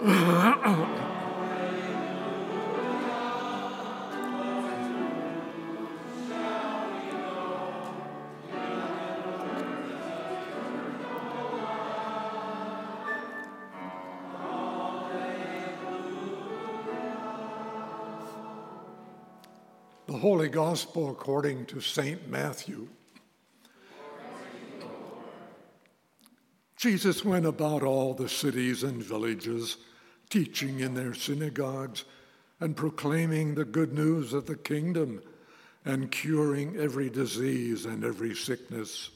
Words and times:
The 0.00 0.08
Holy 20.08 20.48
Gospel 20.48 21.10
according 21.10 21.66
to 21.66 21.82
St. 21.82 22.26
Matthew. 22.26 22.88
Jesus 26.78 27.22
went 27.22 27.44
about 27.44 27.82
all 27.82 28.14
the 28.14 28.30
cities 28.30 28.82
and 28.82 29.02
villages, 29.02 29.76
teaching 30.30 30.80
in 30.80 30.94
their 30.94 31.12
synagogues 31.12 32.04
and 32.60 32.76
proclaiming 32.76 33.54
the 33.54 33.64
good 33.64 33.92
news 33.92 34.32
of 34.32 34.46
the 34.46 34.56
kingdom 34.56 35.20
and 35.84 36.10
curing 36.10 36.76
every 36.76 37.10
disease 37.10 37.84
and 37.84 38.04
every 38.04 38.34
sickness. 38.34 39.10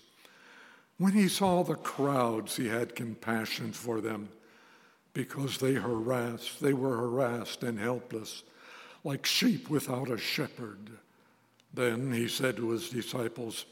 When 0.99 1.13
he 1.13 1.29
saw 1.29 1.63
the 1.63 1.75
crowds, 1.75 2.57
he 2.57 2.69
had 2.69 2.97
compassion 2.97 3.73
for 3.73 4.01
them 4.01 4.29
because 5.13 5.59
they 5.59 5.75
harassed, 5.75 6.61
they 6.61 6.73
were 6.73 6.97
harassed 6.97 7.63
and 7.63 7.79
helpless 7.79 8.43
like 9.05 9.27
sheep 9.27 9.69
without 9.69 10.11
a 10.11 10.19
shepherd. 10.19 10.91
Then 11.73 12.13
he 12.13 12.27
said 12.27 12.57
to 12.57 12.71
his 12.71 12.89
disciples, 12.89 13.67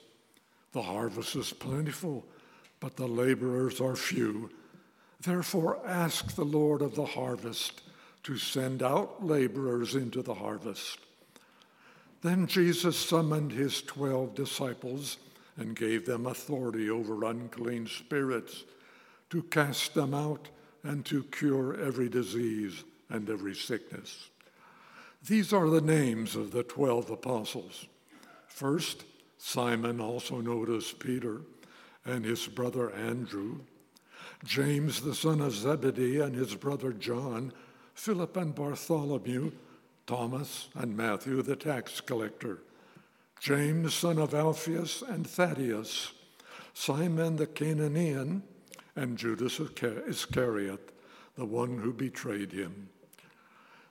The 0.73 0.83
harvest 0.83 1.35
is 1.35 1.53
plentiful, 1.53 2.25
but 2.81 2.97
the 2.97 3.09
laborers 3.09 3.81
are 3.81 3.97
few. 3.97 4.51
Therefore, 5.25 5.81
ask 5.87 6.35
the 6.35 6.45
Lord 6.45 6.83
of 6.83 6.95
the 6.95 7.05
harvest 7.05 7.83
to 8.25 8.37
send 8.37 8.83
out 8.83 9.25
laborers 9.25 9.95
into 9.95 10.23
the 10.23 10.35
harvest. 10.35 10.99
Then 12.23 12.47
Jesus 12.47 12.97
summoned 12.97 13.53
his 13.53 13.83
twelve 13.83 14.35
disciples 14.35 15.19
and 15.57 15.77
gave 15.77 16.07
them 16.07 16.27
authority 16.27 16.89
over 16.89 17.25
unclean 17.25 17.87
spirits 17.87 18.65
to 19.31 19.43
cast 19.45 19.95
them 19.95 20.15
out 20.15 20.49
and 20.83 21.05
to 21.07 21.25
cure 21.25 21.81
every 21.81 22.09
disease 22.09 22.85
and 23.11 23.29
every 23.29 23.55
sickness. 23.55 24.29
These 25.27 25.53
are 25.53 25.69
the 25.69 25.81
names 25.81 26.35
of 26.35 26.51
the 26.51 26.63
twelve 26.65 27.11
apostles. 27.11 27.87
First, 28.49 29.05
Simon, 29.39 30.01
also 30.01 30.41
known 30.41 30.75
as 30.75 30.93
Peter, 30.93 31.43
and 32.05 32.25
his 32.25 32.47
brother 32.47 32.93
Andrew, 32.93 33.61
James, 34.45 35.03
the 35.03 35.15
son 35.15 35.41
of 35.41 35.53
Zebedee, 35.53 36.21
and 36.21 36.35
his 36.35 36.55
brother 36.55 36.93
John, 36.93 37.53
Philip 37.95 38.37
and 38.37 38.55
Bartholomew, 38.55 39.53
Thomas 40.07 40.69
and 40.75 40.97
Matthew, 40.97 41.43
the 41.43 41.57
tax 41.57 42.01
collector, 42.01 42.59
James, 43.39 43.95
son 43.95 44.19
of 44.19 44.35
Alphaeus, 44.35 45.03
and 45.03 45.27
Thaddeus, 45.27 46.13
Simon 46.75 47.37
the 47.37 47.47
Cananaean, 47.47 48.43
and 48.97 49.17
Judas 49.17 49.61
Iscariot, 49.61 50.93
the 51.37 51.45
one 51.45 51.79
who 51.79 51.93
betrayed 51.93 52.53
him. 52.53 52.89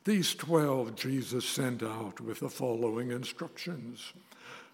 These 0.04 0.36
twelve 0.36 0.96
Jesus 0.96 1.48
sent 1.48 1.84
out 1.84 2.20
with 2.20 2.40
the 2.40 2.50
following 2.50 3.12
instructions 3.12 4.14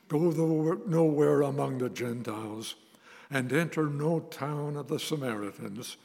Go 0.08 0.80
nowhere 0.88 1.42
among 1.42 1.80
the 1.80 1.89
Gentiles 1.89 2.75
and 3.30 3.52
enter 3.52 3.88
no 3.88 4.20
town 4.20 4.75
of 4.78 4.88
the 4.88 5.00
Samaritans, 5.00 5.97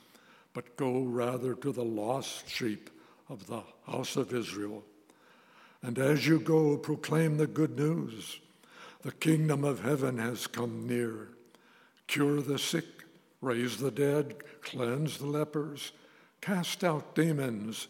but 0.55 0.77
go 0.77 1.03
rather 1.03 1.55
to 1.55 1.73
the 1.73 1.85
lost 1.85 2.49
sheep 2.49 2.91
of 3.29 3.47
the 3.47 3.63
house 3.87 4.17
of 4.17 4.33
Israel. 4.33 4.83
And 5.83 5.99
as 5.99 6.27
you 6.27 6.39
go, 6.39 6.77
proclaim 6.77 7.37
the 7.37 7.47
good 7.47 7.77
news. 7.79 8.41
The 9.03 9.13
kingdom 9.13 9.65
of 9.65 9.83
heaven 9.83 10.19
has 10.19 10.47
come 10.47 10.87
near. 10.87 11.29
Cure 12.07 12.41
the 12.41 12.59
sick, 12.59 12.85
raise 13.41 13.79
the 13.79 13.91
dead, 13.91 14.37
cleanse 14.63 15.19
the 15.19 15.27
lepers, 15.27 15.93
cast 16.41 16.85
out 16.85 17.15
demons. 17.15 17.89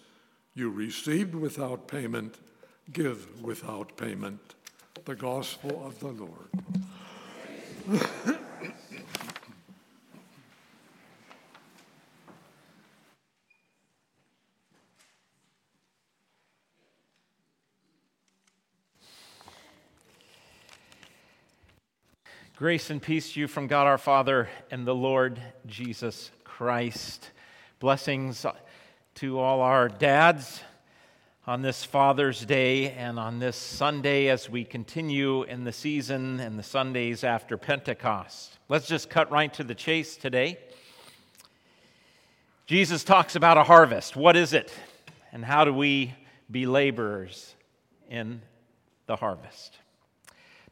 You 0.54 0.71
received 0.71 1.34
without 1.34 1.88
payment, 1.88 2.37
give 2.92 3.42
without 3.42 3.97
payment. 3.97 4.54
The 5.04 5.16
gospel 5.16 5.84
of 5.84 5.98
the 6.00 6.12
Lord. 6.12 6.48
Grace 22.55 22.91
and 22.91 23.01
peace 23.01 23.33
to 23.33 23.41
you 23.41 23.49
from 23.49 23.67
God 23.67 23.87
our 23.87 23.97
Father 23.97 24.47
and 24.71 24.87
the 24.87 24.95
Lord 24.95 25.41
Jesus 25.67 26.31
Christ. 26.45 27.31
Blessings 27.81 28.45
to 29.15 29.39
all 29.39 29.63
our 29.63 29.89
dads 29.89 30.63
on 31.47 31.63
this 31.63 31.83
Father's 31.83 32.45
Day 32.45 32.91
and 32.91 33.19
on 33.19 33.39
this 33.39 33.57
Sunday 33.57 34.29
as 34.29 34.51
we 34.51 34.65
continue 34.65 35.45
in 35.45 35.65
the 35.65 35.73
season 35.73 36.41
and 36.41 36.59
the 36.59 36.63
Sundays 36.63 37.25
after 37.25 37.57
Pentecost. 37.57 38.59
Let's 38.69 38.87
just 38.87 39.09
cut 39.09 39.31
right 39.31 39.53
to 39.55 39.65
the 39.65 39.75
chase 39.75 40.19
today. 40.19 40.59
Jesus 42.67 43.03
talks 43.03 43.34
about 43.34 43.57
a 43.57 43.65
harvest. 43.65 44.15
What 44.15 44.37
is 44.37 44.53
it? 44.53 44.71
And 45.33 45.43
how 45.43 45.65
do 45.65 45.73
we 45.73 46.15
be 46.51 46.67
laborers 46.67 47.55
in 48.11 48.43
the 49.07 49.17
harvest? 49.17 49.79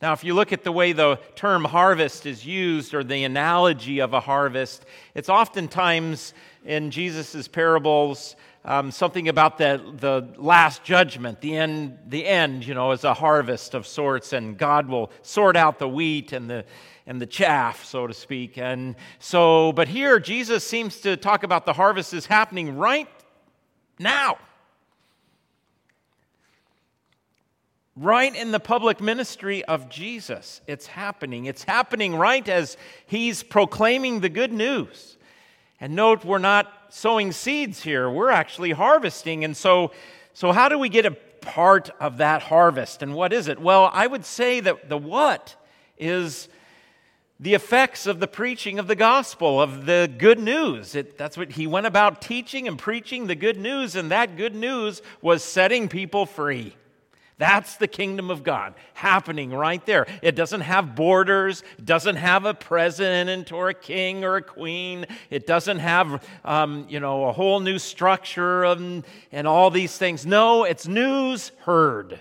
Now, 0.02 0.14
if 0.14 0.24
you 0.24 0.32
look 0.32 0.50
at 0.54 0.64
the 0.64 0.72
way 0.72 0.92
the 0.92 1.20
term 1.34 1.62
harvest 1.62 2.24
is 2.24 2.46
used 2.46 2.94
or 2.94 3.04
the 3.04 3.24
analogy 3.24 3.98
of 3.98 4.14
a 4.14 4.20
harvest, 4.20 4.86
it's 5.14 5.28
oftentimes 5.28 6.32
in 6.64 6.90
Jesus' 6.90 7.46
parables 7.46 8.34
um, 8.64 8.90
something 8.90 9.28
about 9.28 9.58
the, 9.58 9.82
the 9.98 10.26
last 10.40 10.84
judgment, 10.84 11.42
the 11.42 11.54
end, 11.54 11.98
the 12.08 12.26
end, 12.26 12.66
you 12.66 12.72
know, 12.72 12.92
is 12.92 13.04
a 13.04 13.12
harvest 13.12 13.74
of 13.74 13.86
sorts, 13.86 14.32
and 14.32 14.56
God 14.56 14.88
will 14.88 15.10
sort 15.20 15.56
out 15.56 15.78
the 15.78 15.88
wheat 15.88 16.32
and 16.32 16.48
the, 16.48 16.64
and 17.06 17.20
the 17.20 17.26
chaff, 17.26 17.84
so 17.84 18.06
to 18.06 18.14
speak. 18.14 18.56
And 18.56 18.96
so, 19.18 19.72
but 19.72 19.86
here 19.88 20.18
Jesus 20.18 20.64
seems 20.64 21.00
to 21.00 21.18
talk 21.18 21.42
about 21.42 21.66
the 21.66 21.72
harvest 21.74 22.14
is 22.14 22.24
happening 22.24 22.76
right 22.76 23.08
now. 23.98 24.38
Right 28.00 28.34
in 28.34 28.50
the 28.50 28.58
public 28.58 28.98
ministry 28.98 29.62
of 29.66 29.90
Jesus. 29.90 30.62
It's 30.66 30.86
happening. 30.86 31.44
It's 31.44 31.64
happening 31.64 32.16
right 32.16 32.48
as 32.48 32.78
he's 33.06 33.42
proclaiming 33.42 34.20
the 34.20 34.30
good 34.30 34.52
news. 34.52 35.18
And 35.80 35.94
note, 35.94 36.24
we're 36.24 36.38
not 36.38 36.72
sowing 36.88 37.30
seeds 37.30 37.82
here, 37.82 38.10
we're 38.10 38.30
actually 38.30 38.72
harvesting. 38.72 39.44
And 39.44 39.56
so, 39.56 39.92
so 40.32 40.50
how 40.50 40.68
do 40.68 40.78
we 40.78 40.88
get 40.88 41.06
a 41.06 41.10
part 41.10 41.90
of 42.00 42.16
that 42.16 42.42
harvest? 42.42 43.02
And 43.02 43.14
what 43.14 43.32
is 43.32 43.48
it? 43.48 43.60
Well, 43.60 43.90
I 43.92 44.06
would 44.06 44.24
say 44.24 44.60
that 44.60 44.88
the 44.88 44.98
what 44.98 45.54
is 45.98 46.48
the 47.38 47.54
effects 47.54 48.06
of 48.06 48.18
the 48.18 48.26
preaching 48.26 48.78
of 48.78 48.86
the 48.86 48.94
gospel, 48.94 49.60
of 49.60 49.86
the 49.86 50.10
good 50.18 50.38
news. 50.38 50.94
It, 50.94 51.16
that's 51.16 51.38
what 51.38 51.52
he 51.52 51.66
went 51.66 51.86
about 51.86 52.20
teaching 52.20 52.66
and 52.66 52.78
preaching 52.78 53.26
the 53.26 53.34
good 53.34 53.58
news, 53.58 53.94
and 53.94 54.10
that 54.10 54.36
good 54.36 54.54
news 54.54 55.00
was 55.22 55.44
setting 55.44 55.88
people 55.88 56.26
free. 56.26 56.74
That's 57.40 57.76
the 57.76 57.88
kingdom 57.88 58.30
of 58.30 58.42
God 58.42 58.74
happening 58.92 59.50
right 59.50 59.84
there. 59.86 60.06
It 60.20 60.36
doesn't 60.36 60.60
have 60.60 60.94
borders, 60.94 61.62
it 61.78 61.86
doesn't 61.86 62.16
have 62.16 62.44
a 62.44 62.52
president 62.52 63.50
or 63.50 63.70
a 63.70 63.74
king 63.74 64.24
or 64.24 64.36
a 64.36 64.42
queen, 64.42 65.06
it 65.30 65.46
doesn't 65.46 65.78
have, 65.78 66.22
um, 66.44 66.84
you 66.90 67.00
know, 67.00 67.24
a 67.24 67.32
whole 67.32 67.60
new 67.60 67.78
structure 67.78 68.64
and, 68.64 69.06
and 69.32 69.48
all 69.48 69.70
these 69.70 69.96
things. 69.96 70.26
No, 70.26 70.64
it's 70.64 70.86
news 70.86 71.50
heard. 71.60 72.20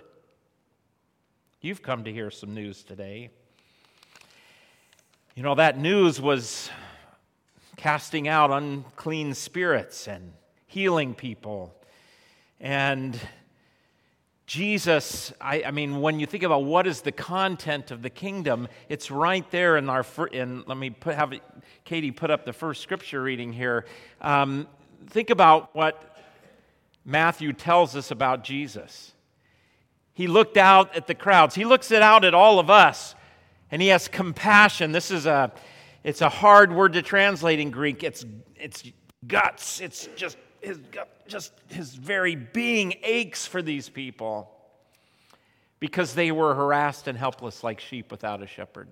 You've 1.60 1.82
come 1.82 2.06
to 2.06 2.14
hear 2.14 2.32
some 2.32 2.54
news 2.54 2.82
today. 2.86 3.30
You 5.36 5.44
know, 5.44 5.56
that 5.56 5.78
news 5.78 6.22
was 6.22 6.70
casting 7.76 8.30
out 8.30 8.52
unclean 8.52 9.34
spirits 9.34 10.08
and 10.08 10.32
healing 10.66 11.14
people 11.14 11.76
and 12.62 13.20
Jesus, 14.50 15.31
I, 15.40 15.62
I, 15.62 15.69
mean, 15.69 16.01
when 16.01 16.19
you 16.19 16.25
think 16.25 16.42
about 16.42 16.63
what 16.63 16.88
is 16.88 17.01
the 17.01 17.12
content 17.12 17.92
of 17.92 18.01
the 18.01 18.10
kingdom, 18.10 18.68
it's 18.90 19.12
right 19.12 19.48
there 19.51 19.78
in 19.78 19.88
our. 19.92 20.04
In, 20.31 20.63
let 20.66 20.75
me 20.75 20.90
put, 20.90 21.13
have 21.13 21.36
Katie 21.86 22.10
put 22.10 22.31
up 22.31 22.46
the 22.46 22.51
first 22.51 22.81
scripture 22.81 23.22
reading 23.22 23.54
here. 23.54 23.86
Um, 24.22 24.68
think 25.06 25.30
about 25.30 25.75
what 25.75 26.18
Matthew 27.06 27.54
tells 27.54 27.96
us 27.96 28.10
about 28.10 28.44
Jesus. 28.44 29.13
He 30.16 30.25
looked 30.25 30.57
out 30.57 30.95
at 30.95 31.06
the 31.06 31.13
crowds. 31.13 31.54
He 31.54 31.63
looks 31.63 31.92
it 31.92 32.02
out 32.02 32.25
at 32.25 32.34
all 32.34 32.57
of 32.57 32.72
us, 32.72 33.13
and 33.69 33.84
he 33.84 33.90
has 33.90 34.07
compassion. 34.07 34.92
This 34.92 35.12
is 35.12 35.28
a, 35.28 35.52
it's 36.04 36.22
a 36.22 36.30
hard 36.30 36.74
word 36.74 36.94
to 36.94 37.04
translate 37.04 37.60
in 37.60 37.69
Greek. 37.69 38.04
It's, 38.04 38.25
it's 38.56 38.84
guts. 39.28 39.80
It's 39.80 40.10
just 40.16 40.38
his, 40.62 40.80
just 41.28 41.54
his 41.68 41.94
very 41.94 42.36
being 42.36 42.96
aches 43.04 43.46
for 43.46 43.62
these 43.62 43.90
people 43.90 44.52
because 45.80 46.14
they 46.14 46.32
were 46.32 46.56
harassed 46.56 47.08
and 47.08 47.18
helpless 47.18 47.64
like 47.64 47.80
sheep 47.80 48.12
without 48.12 48.42
a 48.42 48.48
shepherd. 48.48 48.90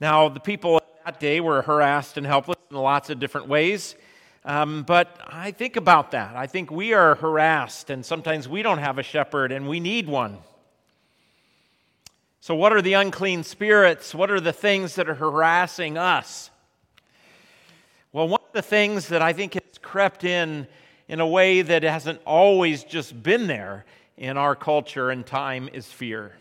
Now, 0.00 0.28
the 0.28 0.40
people 0.40 0.80
that 1.04 1.20
day 1.20 1.40
were 1.40 1.62
harassed 1.62 2.18
and 2.18 2.26
helpless 2.26 2.58
in 2.70 2.76
lots 2.76 3.08
of 3.08 3.18
different 3.18 3.48
ways. 3.48 3.94
Um, 4.44 4.84
but 4.84 5.18
I 5.26 5.50
think 5.50 5.76
about 5.76 6.12
that. 6.12 6.36
I 6.36 6.46
think 6.46 6.70
we 6.70 6.92
are 6.92 7.16
harassed, 7.16 7.90
and 7.90 8.06
sometimes 8.06 8.48
we 8.48 8.62
don't 8.62 8.78
have 8.78 8.98
a 8.98 9.02
shepherd, 9.02 9.50
and 9.50 9.68
we 9.68 9.80
need 9.80 10.06
one. 10.06 10.38
So, 12.40 12.54
what 12.54 12.72
are 12.72 12.80
the 12.80 12.92
unclean 12.92 13.42
spirits? 13.42 14.14
What 14.14 14.30
are 14.30 14.38
the 14.38 14.52
things 14.52 14.94
that 14.94 15.08
are 15.08 15.16
harassing 15.16 15.98
us? 15.98 16.50
The 18.56 18.62
things 18.62 19.08
that 19.08 19.20
I 19.20 19.34
think 19.34 19.52
has 19.52 19.76
crept 19.82 20.24
in 20.24 20.66
in 21.08 21.20
a 21.20 21.26
way 21.26 21.60
that 21.60 21.82
hasn't 21.82 22.22
always 22.24 22.84
just 22.84 23.22
been 23.22 23.48
there 23.48 23.84
in 24.16 24.38
our 24.38 24.56
culture 24.56 25.10
and 25.10 25.26
time 25.26 25.68
is 25.74 25.84
fear. 25.84 26.32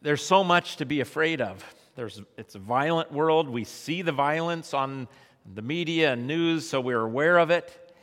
There's 0.00 0.24
so 0.24 0.42
much 0.42 0.76
to 0.76 0.86
be 0.86 1.00
afraid 1.00 1.42
of. 1.42 1.62
There's, 1.94 2.22
it's 2.38 2.54
a 2.54 2.58
violent 2.58 3.12
world. 3.12 3.50
We 3.50 3.64
see 3.64 4.00
the 4.00 4.12
violence 4.12 4.72
on 4.72 5.06
the 5.54 5.60
media 5.60 6.14
and 6.14 6.26
news, 6.26 6.66
so 6.66 6.80
we're 6.80 7.02
aware 7.02 7.36
of 7.36 7.50
it. 7.50 7.94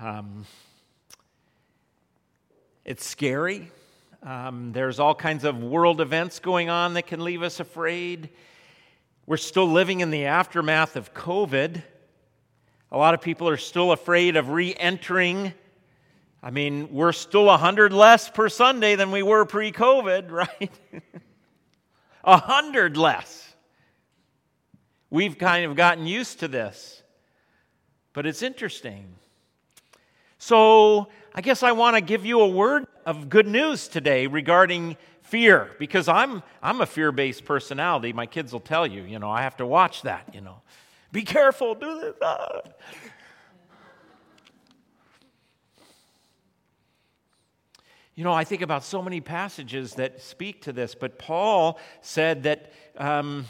Um, 0.00 0.44
it's 2.84 3.06
scary. 3.06 3.70
Um, 4.24 4.72
there's 4.72 4.98
all 4.98 5.14
kinds 5.14 5.44
of 5.44 5.62
world 5.62 6.00
events 6.00 6.40
going 6.40 6.68
on 6.68 6.94
that 6.94 7.06
can 7.06 7.22
leave 7.22 7.44
us 7.44 7.60
afraid. 7.60 8.30
We're 9.26 9.38
still 9.38 9.66
living 9.66 10.00
in 10.00 10.10
the 10.10 10.26
aftermath 10.26 10.96
of 10.96 11.14
COVID. 11.14 11.82
A 12.92 12.98
lot 12.98 13.14
of 13.14 13.22
people 13.22 13.48
are 13.48 13.56
still 13.56 13.90
afraid 13.92 14.36
of 14.36 14.50
re 14.50 14.74
entering. 14.78 15.54
I 16.42 16.50
mean, 16.50 16.92
we're 16.92 17.12
still 17.12 17.46
100 17.46 17.90
less 17.90 18.28
per 18.28 18.50
Sunday 18.50 18.96
than 18.96 19.10
we 19.10 19.22
were 19.22 19.46
pre 19.46 19.72
COVID, 19.72 20.30
right? 20.60 20.70
A 22.22 22.36
hundred 22.36 22.98
less. 22.98 23.54
We've 25.08 25.38
kind 25.38 25.64
of 25.64 25.74
gotten 25.74 26.06
used 26.06 26.40
to 26.40 26.48
this, 26.48 27.02
but 28.12 28.26
it's 28.26 28.42
interesting. 28.42 29.06
So, 30.36 31.08
I 31.34 31.40
guess 31.40 31.62
I 31.62 31.72
want 31.72 31.96
to 31.96 32.02
give 32.02 32.26
you 32.26 32.40
a 32.40 32.48
word 32.48 32.86
of 33.06 33.30
good 33.30 33.46
news 33.46 33.88
today 33.88 34.26
regarding 34.26 34.98
fear 35.24 35.72
because 35.78 36.06
I'm, 36.06 36.42
I'm 36.62 36.80
a 36.80 36.86
fear 36.86 37.10
based 37.10 37.44
personality. 37.44 38.12
My 38.12 38.26
kids 38.26 38.52
will 38.52 38.60
tell 38.60 38.86
you, 38.86 39.02
you 39.02 39.18
know, 39.18 39.30
I 39.30 39.42
have 39.42 39.56
to 39.56 39.66
watch 39.66 40.02
that, 40.02 40.32
you 40.32 40.40
know. 40.40 40.60
Be 41.10 41.22
careful, 41.22 41.74
do 41.74 42.00
this. 42.00 42.14
Ah. 42.22 42.60
You 48.14 48.22
know, 48.22 48.32
I 48.32 48.44
think 48.44 48.62
about 48.62 48.84
so 48.84 49.02
many 49.02 49.20
passages 49.20 49.94
that 49.94 50.22
speak 50.22 50.62
to 50.62 50.72
this, 50.72 50.94
but 50.94 51.18
Paul 51.18 51.80
said 52.00 52.44
that 52.44 52.72
um, 52.96 53.46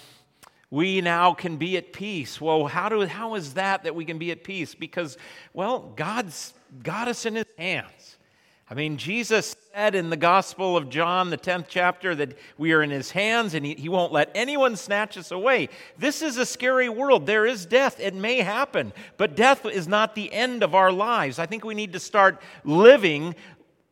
we 0.70 1.02
now 1.02 1.34
can 1.34 1.58
be 1.58 1.76
at 1.76 1.92
peace. 1.92 2.40
Well, 2.40 2.66
how, 2.66 2.88
do, 2.88 3.04
how 3.04 3.34
is 3.34 3.54
that 3.54 3.84
that 3.84 3.94
we 3.94 4.06
can 4.06 4.16
be 4.18 4.30
at 4.30 4.42
peace? 4.42 4.74
Because, 4.74 5.18
well, 5.52 5.92
God's 5.96 6.54
got 6.82 7.08
us 7.08 7.26
in 7.26 7.34
his 7.34 7.46
hands. 7.58 8.03
I 8.70 8.72
mean, 8.72 8.96
Jesus 8.96 9.54
said 9.74 9.94
in 9.94 10.08
the 10.08 10.16
Gospel 10.16 10.74
of 10.74 10.88
John, 10.88 11.28
the 11.28 11.36
10th 11.36 11.66
chapter, 11.68 12.14
that 12.14 12.38
we 12.56 12.72
are 12.72 12.82
in 12.82 12.88
his 12.88 13.10
hands 13.10 13.52
and 13.52 13.64
he, 13.64 13.74
he, 13.74 13.90
won't 13.90 14.10
let 14.10 14.30
anyone 14.34 14.76
snatch 14.76 15.18
us 15.18 15.30
away. 15.30 15.68
This 15.98 16.22
is 16.22 16.38
a 16.38 16.46
scary 16.46 16.88
world. 16.88 17.26
There 17.26 17.44
is 17.44 17.66
death. 17.66 18.00
It 18.00 18.14
may 18.14 18.38
happen, 18.38 18.94
but 19.18 19.36
death 19.36 19.66
is 19.66 19.86
not 19.86 20.14
the 20.14 20.32
end 20.32 20.62
of 20.62 20.74
our 20.74 20.90
lives. 20.90 21.38
I 21.38 21.44
think 21.44 21.62
we 21.62 21.74
need 21.74 21.92
to 21.92 22.00
start 22.00 22.40
living 22.64 23.34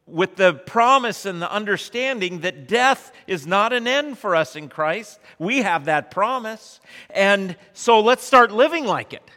with 0.07 0.37
the 0.37 0.55
promise 0.55 1.27
and 1.27 1.41
the 1.41 1.53
understanding 1.53 2.41
that 2.41 2.67
death 2.67 3.13
is 3.27 3.47
not 3.47 3.75
an 3.75 3.87
end 3.87 4.19
for 4.19 4.35
us 4.35 4.57
in 4.57 4.71
Christ. 4.71 5.21
We 5.39 5.59
have 5.59 5.85
that 5.85 6.11
promise. 6.11 6.81
And 7.11 7.57
so 7.75 8.01
let's 8.01 8.25
start 8.25 8.51
living 8.51 8.87
like 8.87 9.13
it. 9.13 9.31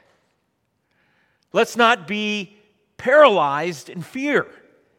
Let's 1.52 1.76
not 1.76 2.08
be 2.08 2.56
paralyzed 2.98 3.90
in 3.90 4.02
fear 4.02 4.48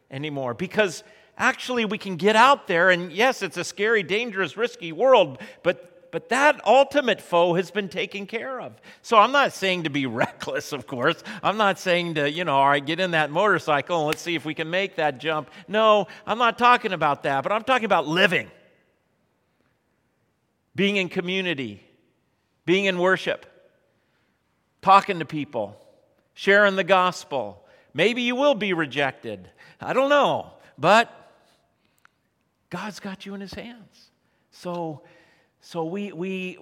anymore 0.09 0.53
because 0.53 1.03
actually 1.37 1.85
we 1.85 1.97
can 1.97 2.15
get 2.15 2.35
out 2.35 2.67
there 2.67 2.89
and 2.89 3.11
yes, 3.11 3.41
it's 3.41 3.57
a 3.57 3.63
scary, 3.63 4.03
dangerous, 4.03 4.57
risky 4.57 4.91
world, 4.91 5.39
but 5.63 5.97
but 6.11 6.29
that 6.29 6.65
ultimate 6.65 7.21
foe 7.21 7.53
has 7.55 7.71
been 7.71 7.89
taken 7.89 8.25
care 8.25 8.59
of. 8.61 8.73
So 9.01 9.17
I'm 9.17 9.31
not 9.31 9.53
saying 9.53 9.83
to 9.83 9.89
be 9.89 10.05
reckless, 10.07 10.71
of 10.71 10.87
course. 10.87 11.23
I'm 11.43 11.57
not 11.57 11.79
saying 11.79 12.15
to, 12.15 12.29
you 12.29 12.43
know, 12.43 12.55
all 12.55 12.69
right, 12.69 12.85
get 12.85 12.99
in 12.99 13.11
that 13.11 13.29
motorcycle 13.29 13.99
and 13.99 14.07
let's 14.07 14.21
see 14.21 14.35
if 14.35 14.45
we 14.45 14.53
can 14.53 14.69
make 14.69 14.95
that 14.95 15.19
jump. 15.19 15.49
No, 15.67 16.07
I'm 16.25 16.37
not 16.37 16.57
talking 16.57 16.93
about 16.93 17.23
that, 17.23 17.43
but 17.43 17.51
I'm 17.51 17.63
talking 17.63 17.85
about 17.85 18.07
living, 18.07 18.49
being 20.75 20.97
in 20.97 21.09
community, 21.09 21.83
being 22.65 22.85
in 22.85 22.97
worship, 22.97 23.45
talking 24.81 25.19
to 25.19 25.25
people, 25.25 25.79
sharing 26.33 26.75
the 26.75 26.83
gospel. 26.83 27.63
Maybe 27.93 28.21
you 28.21 28.35
will 28.35 28.55
be 28.55 28.73
rejected. 28.73 29.49
I 29.81 29.93
don't 29.93 30.09
know, 30.09 30.51
but 30.77 31.11
God's 32.69 32.99
got 32.99 33.25
you 33.25 33.33
in 33.33 33.41
his 33.41 33.53
hands. 33.53 34.11
So, 34.51 35.01
so 35.61 35.85
we, 35.85 36.11
we 36.11 36.59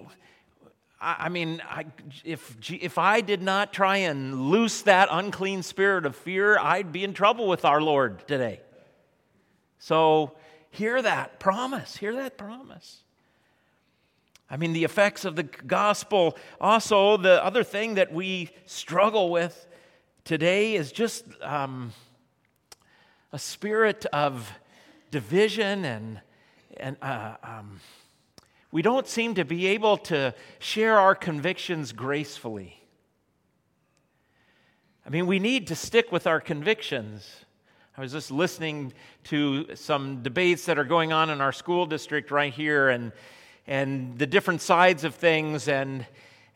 I, 1.00 1.28
mean, 1.28 1.62
I, 1.68 1.84
if, 2.24 2.56
if 2.72 2.96
I 2.96 3.20
did 3.20 3.42
not 3.42 3.72
try 3.72 3.98
and 3.98 4.50
loose 4.50 4.82
that 4.82 5.08
unclean 5.10 5.62
spirit 5.62 6.06
of 6.06 6.16
fear, 6.16 6.58
I'd 6.58 6.90
be 6.90 7.04
in 7.04 7.12
trouble 7.12 7.46
with 7.46 7.64
our 7.64 7.82
Lord 7.82 8.26
today. 8.26 8.60
So 9.78 10.32
hear 10.70 11.02
that 11.02 11.38
promise. 11.38 11.96
Hear 11.96 12.14
that 12.16 12.38
promise. 12.38 13.02
I 14.48 14.56
mean, 14.56 14.72
the 14.72 14.84
effects 14.84 15.24
of 15.24 15.36
the 15.36 15.42
gospel. 15.42 16.36
Also, 16.60 17.16
the 17.16 17.44
other 17.44 17.62
thing 17.62 17.94
that 17.96 18.12
we 18.12 18.50
struggle 18.64 19.30
with 19.30 19.66
today 20.26 20.74
is 20.74 20.90
just 20.90 21.24
um, 21.40 21.92
a 23.32 23.38
spirit 23.38 24.04
of 24.06 24.52
division 25.12 25.84
and, 25.84 26.20
and 26.78 26.96
uh, 27.00 27.36
um, 27.44 27.80
we 28.72 28.82
don't 28.82 29.06
seem 29.06 29.36
to 29.36 29.44
be 29.44 29.68
able 29.68 29.96
to 29.96 30.34
share 30.58 30.98
our 30.98 31.14
convictions 31.14 31.92
gracefully. 31.92 32.76
I 35.06 35.10
mean, 35.10 35.28
we 35.28 35.38
need 35.38 35.68
to 35.68 35.76
stick 35.76 36.10
with 36.10 36.26
our 36.26 36.40
convictions. 36.40 37.30
I 37.96 38.00
was 38.00 38.10
just 38.10 38.32
listening 38.32 38.94
to 39.24 39.76
some 39.76 40.24
debates 40.24 40.66
that 40.66 40.76
are 40.76 40.84
going 40.84 41.12
on 41.12 41.30
in 41.30 41.40
our 41.40 41.52
school 41.52 41.86
district 41.86 42.32
right 42.32 42.52
here 42.52 42.88
and, 42.88 43.12
and 43.68 44.18
the 44.18 44.26
different 44.26 44.60
sides 44.60 45.04
of 45.04 45.14
things. 45.14 45.68
And, 45.68 46.04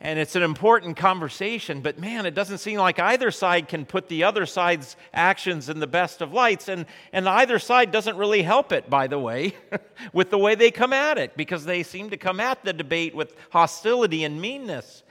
and 0.03 0.19
it's 0.19 0.35
an 0.35 0.43
important 0.43 0.97
conversation, 0.97 1.83
but 1.83 1.99
man, 1.99 2.25
it 2.25 2.35
doesn't 2.35 2.59
seem 2.59 2.79
like 2.79 2.99
either 2.99 3.31
side 3.31 3.69
can 3.69 3.85
put 3.85 4.09
the 4.09 4.25
other 4.25 4.47
side's 4.47 4.97
actions 5.13 5.69
in 5.69 5.79
the 5.79 5.87
best 5.87 6.23
of 6.23 6.33
lights. 6.33 6.69
And, 6.69 6.87
and 7.13 7.29
either 7.29 7.59
side 7.59 7.93
doesn't 7.93 8.17
really 8.17 8.43
help 8.43 8.73
it, 8.73 8.89
by 8.89 9.09
the 9.09 9.19
way, 9.19 9.55
with 10.15 10.31
the 10.31 10.39
way 10.39 10.55
they 10.55 10.71
come 10.71 10.95
at 10.95 11.19
it, 11.19 11.37
because 11.37 11.67
they 11.67 11.83
seem 11.83 12.09
to 12.11 12.17
come 12.17 12.41
at 12.41 12.65
the 12.65 12.73
debate 12.73 13.15
with 13.15 13.37
hostility 13.51 14.25
and 14.25 14.41
meanness. 14.41 15.03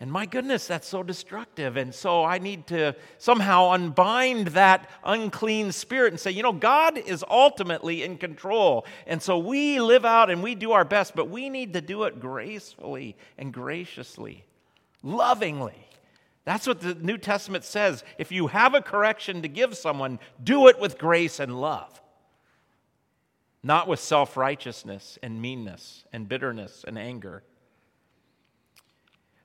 And 0.00 0.10
my 0.10 0.26
goodness, 0.26 0.66
that's 0.66 0.88
so 0.88 1.02
destructive. 1.02 1.76
And 1.76 1.94
so 1.94 2.24
I 2.24 2.38
need 2.38 2.66
to 2.68 2.96
somehow 3.18 3.70
unbind 3.70 4.48
that 4.48 4.90
unclean 5.04 5.70
spirit 5.70 6.12
and 6.12 6.18
say, 6.18 6.32
you 6.32 6.42
know, 6.42 6.52
God 6.52 6.98
is 6.98 7.24
ultimately 7.30 8.02
in 8.02 8.18
control. 8.18 8.86
And 9.06 9.22
so 9.22 9.38
we 9.38 9.80
live 9.80 10.04
out 10.04 10.30
and 10.30 10.42
we 10.42 10.56
do 10.56 10.72
our 10.72 10.84
best, 10.84 11.14
but 11.14 11.30
we 11.30 11.48
need 11.48 11.74
to 11.74 11.80
do 11.80 12.04
it 12.04 12.18
gracefully 12.18 13.16
and 13.38 13.52
graciously, 13.52 14.44
lovingly. 15.02 15.88
That's 16.44 16.66
what 16.66 16.80
the 16.80 16.94
New 16.96 17.16
Testament 17.16 17.64
says. 17.64 18.02
If 18.18 18.32
you 18.32 18.48
have 18.48 18.74
a 18.74 18.82
correction 18.82 19.42
to 19.42 19.48
give 19.48 19.76
someone, 19.76 20.18
do 20.42 20.66
it 20.66 20.78
with 20.78 20.98
grace 20.98 21.38
and 21.38 21.60
love, 21.60 22.02
not 23.62 23.86
with 23.86 24.00
self 24.00 24.36
righteousness 24.36 25.18
and 25.22 25.40
meanness 25.40 26.04
and 26.12 26.28
bitterness 26.28 26.84
and 26.86 26.98
anger 26.98 27.44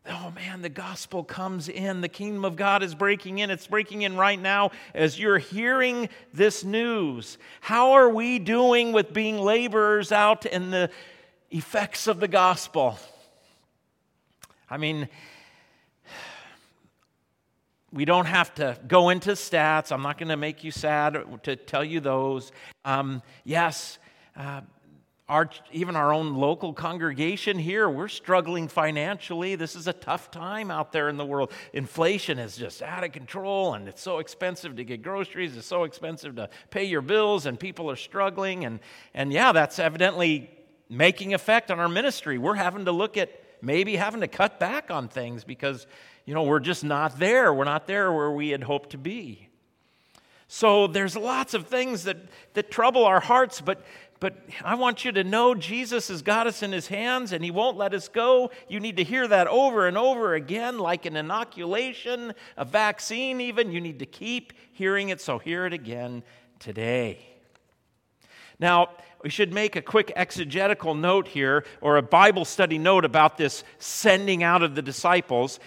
oh 0.10 0.32
man, 0.32 0.62
the 0.62 0.70
gospel 0.70 1.24
comes 1.24 1.70
in. 1.70 2.02
The 2.02 2.10
kingdom 2.10 2.44
of 2.44 2.56
God 2.56 2.84
is 2.84 2.96
breaking 2.96 3.40
in. 3.40 3.52
It's 3.52 3.68
breaking 3.68 4.02
in 4.02 4.18
right 4.18 4.40
now 4.40 4.72
as 4.94 5.20
you're 5.20 5.38
hearing 5.38 6.10
this 6.34 6.64
news. 6.64 7.38
How 7.62 7.94
are 7.94 8.10
we 8.10 8.40
doing 8.40 8.92
with 8.92 9.14
being 9.14 9.38
laborers 9.38 10.12
out 10.12 10.46
in 10.46 10.72
the 10.72 10.90
effects 11.52 12.08
of 12.08 12.20
the 12.20 12.28
gospel? 12.28 12.98
I 14.70 14.78
mean, 14.78 15.10
we 17.92 18.06
don't 18.06 18.26
have 18.26 18.54
to 18.56 18.78
go 18.88 19.10
into 19.10 19.32
stats. 19.32 19.92
I'm 19.92 20.04
not 20.04 20.18
going 20.18 20.30
to 20.30 20.38
make 20.38 20.64
you 20.64 20.72
sad 20.72 21.18
to 21.44 21.56
tell 21.56 21.84
you 21.84 22.00
those. 22.00 22.52
Um, 22.86 23.22
yes, 23.44 23.98
uh, 24.36 24.62
our, 25.30 25.48
even 25.72 25.96
our 25.96 26.12
own 26.12 26.34
local 26.34 26.74
congregation 26.74 27.60
here, 27.60 27.88
we're 27.88 28.08
struggling 28.08 28.68
financially. 28.68 29.56
This 29.56 29.76
is 29.76 29.88
a 29.88 29.94
tough 29.94 30.32
time 30.32 30.72
out 30.72 30.92
there 30.92 31.08
in 31.08 31.18
the 31.18 31.26
world. 31.26 31.52
Inflation 31.72 32.40
is 32.40 32.58
just 32.58 32.82
out 32.82 33.04
of 33.04 33.12
control, 33.12 33.76
and 33.76 33.88
it's 33.88 34.02
so 34.02 34.18
expensive 34.18 34.76
to 34.78 34.84
get 34.84 35.04
groceries. 35.04 35.56
It's 35.56 35.68
so 35.68 35.84
expensive 35.84 36.36
to 36.38 36.50
pay 36.72 36.86
your 36.86 37.02
bills, 37.02 37.46
and 37.46 37.60
people 37.60 37.92
are 37.92 37.96
struggling. 37.96 38.66
And, 38.66 38.80
and 39.14 39.32
yeah, 39.32 39.52
that's 39.52 39.78
evidently 39.78 40.50
making 40.90 41.36
effect 41.36 41.70
on 41.70 41.80
our 41.80 41.90
ministry. 41.90 42.40
We're 42.40 42.56
having 42.56 42.86
to 42.86 42.92
look 42.92 43.16
at 43.16 43.30
maybe 43.62 43.96
having 43.98 44.22
to 44.22 44.28
cut 44.28 44.60
back 44.60 44.90
on 44.90 45.10
things 45.10 45.44
because, 45.44 45.86
you 46.26 46.34
know, 46.34 46.44
we're 46.44 46.60
just 46.60 46.84
not 46.84 47.20
there. 47.20 47.54
We're 47.54 47.66
not 47.66 47.86
there 47.86 48.12
where 48.12 48.32
we 48.32 48.50
had 48.50 48.64
hoped 48.64 48.90
to 48.92 48.98
be. 48.98 49.50
So 50.52 50.88
there's 50.88 51.16
lots 51.16 51.54
of 51.54 51.68
things 51.68 52.06
that, 52.06 52.18
that 52.56 52.72
trouble 52.72 53.06
our 53.06 53.20
hearts, 53.20 53.62
but 53.62 53.86
but 54.20 54.36
I 54.64 54.76
want 54.76 55.06
you 55.06 55.12
to 55.14 55.24
know 55.24 55.56
Jesus 55.56 56.10
has 56.10 56.22
got 56.22 56.46
us 56.46 56.62
in 56.62 56.72
his 56.72 56.88
hands 56.88 57.32
and 57.32 57.44
he 57.44 57.52
won't 57.52 57.78
let 57.78 57.94
us 57.94 58.10
go. 58.10 58.52
You 58.68 58.80
need 58.80 58.98
to 58.98 59.04
hear 59.04 59.28
that 59.28 59.48
over 59.48 59.88
and 59.88 59.98
over 59.98 60.34
again, 60.34 60.78
like 60.78 61.06
an 61.06 61.16
inoculation, 61.16 62.34
a 62.58 62.66
vaccine, 62.66 63.40
even. 63.40 63.72
You 63.72 63.80
need 63.80 64.00
to 64.00 64.06
keep 64.06 64.54
hearing 64.74 65.10
it, 65.10 65.22
so 65.22 65.40
hear 65.40 65.66
it 65.66 65.74
again 65.74 66.24
today. 66.60 67.26
Now, 68.60 68.90
we 69.24 69.30
should 69.30 69.54
make 69.54 69.78
a 69.78 69.82
quick 69.82 70.12
exegetical 70.18 70.94
note 70.96 71.30
here, 71.30 71.66
or 71.80 71.96
a 71.96 72.02
Bible 72.02 72.44
study 72.44 72.78
note 72.78 73.06
about 73.06 73.38
this 73.38 73.64
sending 73.78 74.44
out 74.44 74.64
of 74.64 74.76
the 74.76 74.82
disciples. 74.82 75.62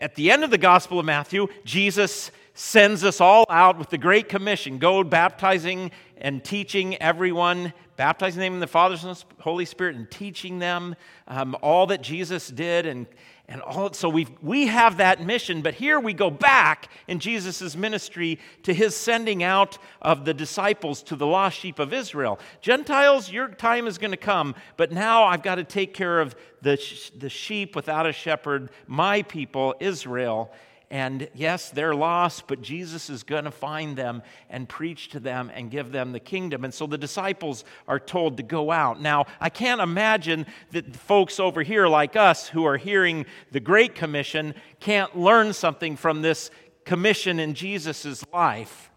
At 0.00 0.14
the 0.14 0.30
end 0.30 0.44
of 0.44 0.50
the 0.50 0.58
Gospel 0.58 1.00
of 1.00 1.06
Matthew, 1.06 1.48
Jesus 1.64 2.30
sends 2.54 3.04
us 3.04 3.20
all 3.20 3.44
out 3.50 3.78
with 3.78 3.90
the 3.90 3.98
Great 3.98 4.28
Commission 4.28 4.78
go 4.78 5.04
baptizing 5.04 5.92
and 6.16 6.42
teaching 6.42 6.96
everyone, 6.96 7.72
baptizing 7.98 8.40
them 8.40 8.54
in 8.54 8.60
the 8.60 8.66
Father, 8.66 8.96
the 8.96 9.22
Holy 9.40 9.64
Spirit, 9.64 9.96
and 9.96 10.08
teaching 10.08 10.60
them 10.60 10.94
um, 11.26 11.56
all 11.60 11.88
that 11.88 12.00
Jesus 12.00 12.48
did. 12.48 12.86
And, 12.86 13.06
and 13.48 13.60
all, 13.60 13.92
so 13.92 14.08
we 14.08 14.28
we 14.40 14.68
have 14.68 14.98
that 14.98 15.20
mission, 15.20 15.62
but 15.62 15.74
here 15.74 15.98
we 15.98 16.12
go 16.12 16.30
back 16.30 16.90
in 17.08 17.18
Jesus' 17.18 17.74
ministry 17.74 18.38
to 18.62 18.72
his 18.72 18.94
sending 18.94 19.42
out 19.42 19.78
of 20.00 20.24
the 20.24 20.32
disciples 20.32 21.02
to 21.04 21.16
the 21.16 21.26
lost 21.26 21.58
sheep 21.58 21.78
of 21.78 21.92
Israel. 21.92 22.38
Gentiles, 22.60 23.32
your 23.32 23.48
time 23.48 23.86
is 23.86 23.98
going 23.98 24.12
to 24.12 24.16
come, 24.16 24.54
but 24.76 24.92
now 24.92 25.24
I've 25.24 25.42
got 25.42 25.56
to 25.56 25.64
take 25.64 25.92
care 25.92 26.20
of 26.20 26.36
the, 26.62 26.78
the 27.18 27.28
sheep 27.28 27.74
without 27.74 28.06
a 28.06 28.12
shepherd, 28.12 28.70
my 28.86 29.22
people, 29.22 29.74
Israel. 29.80 30.52
And 30.90 31.28
yes, 31.34 31.68
they're 31.68 31.94
lost, 31.94 32.46
but 32.46 32.62
Jesus 32.62 33.10
is 33.10 33.22
going 33.22 33.44
to 33.44 33.50
find 33.50 33.94
them 33.94 34.22
and 34.48 34.66
preach 34.66 35.10
to 35.10 35.20
them 35.20 35.50
and 35.54 35.70
give 35.70 35.92
them 35.92 36.12
the 36.12 36.20
kingdom. 36.20 36.64
And 36.64 36.72
so 36.72 36.86
the 36.86 36.96
disciples 36.96 37.64
are 37.86 38.00
told 38.00 38.38
to 38.38 38.42
go 38.42 38.70
out. 38.70 38.98
Now, 38.98 39.26
I 39.38 39.50
can't 39.50 39.82
imagine 39.82 40.46
that 40.70 40.96
folks 40.96 41.38
over 41.38 41.62
here, 41.62 41.88
like 41.88 42.16
us, 42.16 42.48
who 42.48 42.64
are 42.64 42.78
hearing 42.78 43.26
the 43.52 43.60
Great 43.60 43.94
Commission, 43.94 44.54
can't 44.80 45.14
learn 45.18 45.52
something 45.52 45.94
from 45.94 46.22
this 46.22 46.50
commission 46.86 47.38
in 47.38 47.52
Jesus' 47.52 48.24
life. 48.32 48.90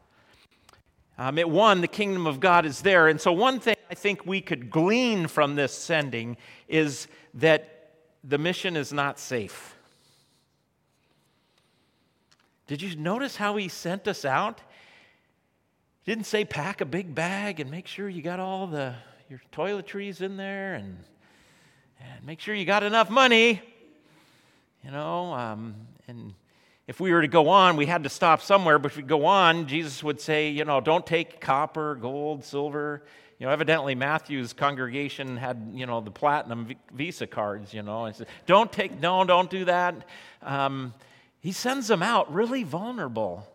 Um, 1.17 1.37
it 1.37 1.49
one, 1.49 1.81
the 1.81 1.89
kingdom 1.89 2.25
of 2.25 2.39
God 2.39 2.65
is 2.65 2.81
there. 2.81 3.09
And 3.09 3.19
so, 3.19 3.33
one 3.33 3.59
thing 3.59 3.75
I 3.91 3.95
think 3.95 4.25
we 4.25 4.39
could 4.39 4.69
glean 4.69 5.27
from 5.27 5.55
this 5.55 5.73
sending 5.73 6.37
is 6.69 7.07
that 7.33 7.91
the 8.23 8.37
mission 8.37 8.77
is 8.77 8.93
not 8.93 9.19
safe. 9.19 9.75
Did 12.71 12.81
you 12.81 12.95
notice 12.95 13.35
how 13.35 13.57
he 13.57 13.67
sent 13.67 14.07
us 14.07 14.23
out? 14.23 14.61
He 16.03 16.11
didn't 16.13 16.25
say 16.25 16.45
pack 16.45 16.79
a 16.79 16.85
big 16.85 17.13
bag 17.13 17.59
and 17.59 17.69
make 17.69 17.85
sure 17.85 18.07
you 18.07 18.21
got 18.21 18.39
all 18.39 18.65
the 18.65 18.95
your 19.29 19.41
toiletries 19.51 20.21
in 20.21 20.37
there 20.37 20.75
and, 20.75 20.97
and 21.99 22.25
make 22.25 22.39
sure 22.39 22.55
you 22.55 22.63
got 22.63 22.83
enough 22.83 23.09
money. 23.09 23.61
You 24.85 24.91
know, 24.91 25.33
um, 25.33 25.75
and 26.07 26.33
if 26.87 27.01
we 27.01 27.11
were 27.11 27.21
to 27.21 27.27
go 27.27 27.49
on, 27.49 27.75
we 27.75 27.87
had 27.87 28.03
to 28.03 28.09
stop 28.09 28.41
somewhere, 28.41 28.79
but 28.79 28.91
if 28.91 28.95
we 28.95 29.03
go 29.03 29.25
on, 29.25 29.67
Jesus 29.67 30.01
would 30.01 30.21
say, 30.21 30.49
you 30.49 30.63
know, 30.63 30.79
don't 30.79 31.05
take 31.05 31.41
copper, 31.41 31.95
gold, 31.95 32.45
silver. 32.45 33.03
You 33.37 33.47
know, 33.47 33.51
evidently 33.51 33.95
Matthew's 33.95 34.53
congregation 34.53 35.35
had, 35.35 35.73
you 35.73 35.85
know, 35.85 35.99
the 35.99 36.09
platinum 36.09 36.69
Visa 36.93 37.27
cards, 37.27 37.73
you 37.73 37.83
know. 37.83 38.05
And 38.05 38.15
said, 38.15 38.27
don't 38.45 38.71
take, 38.71 38.97
no, 39.01 39.25
don't 39.25 39.49
do 39.49 39.65
that. 39.65 40.05
Um, 40.41 40.93
he 41.41 41.51
sends 41.51 41.87
them 41.87 42.03
out 42.03 42.31
really 42.31 42.63
vulnerable. 42.63 43.47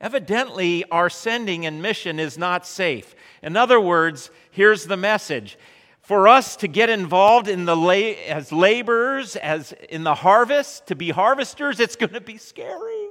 Evidently, 0.00 0.84
our 0.92 1.10
sending 1.10 1.66
and 1.66 1.82
mission 1.82 2.20
is 2.20 2.38
not 2.38 2.64
safe. 2.64 3.16
In 3.42 3.56
other 3.56 3.80
words, 3.80 4.30
here's 4.52 4.86
the 4.86 4.96
message. 4.96 5.58
For 6.00 6.28
us 6.28 6.54
to 6.56 6.68
get 6.68 6.88
involved 6.88 7.48
in 7.48 7.64
the 7.64 7.76
la- 7.76 8.14
as 8.28 8.52
laborers, 8.52 9.34
as 9.34 9.72
in 9.90 10.04
the 10.04 10.14
harvest, 10.14 10.86
to 10.86 10.94
be 10.94 11.10
harvesters, 11.10 11.80
it's 11.80 11.96
going 11.96 12.12
to 12.12 12.20
be 12.20 12.38
scary. 12.38 13.08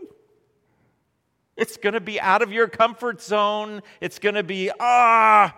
It's 1.57 1.75
going 1.75 1.93
to 1.93 1.99
be 1.99 2.21
out 2.21 2.41
of 2.41 2.53
your 2.53 2.69
comfort 2.69 3.21
zone. 3.21 3.81
It's 3.99 4.17
going 4.17 4.35
to 4.35 4.43
be, 4.43 4.71
ah, 4.79 5.53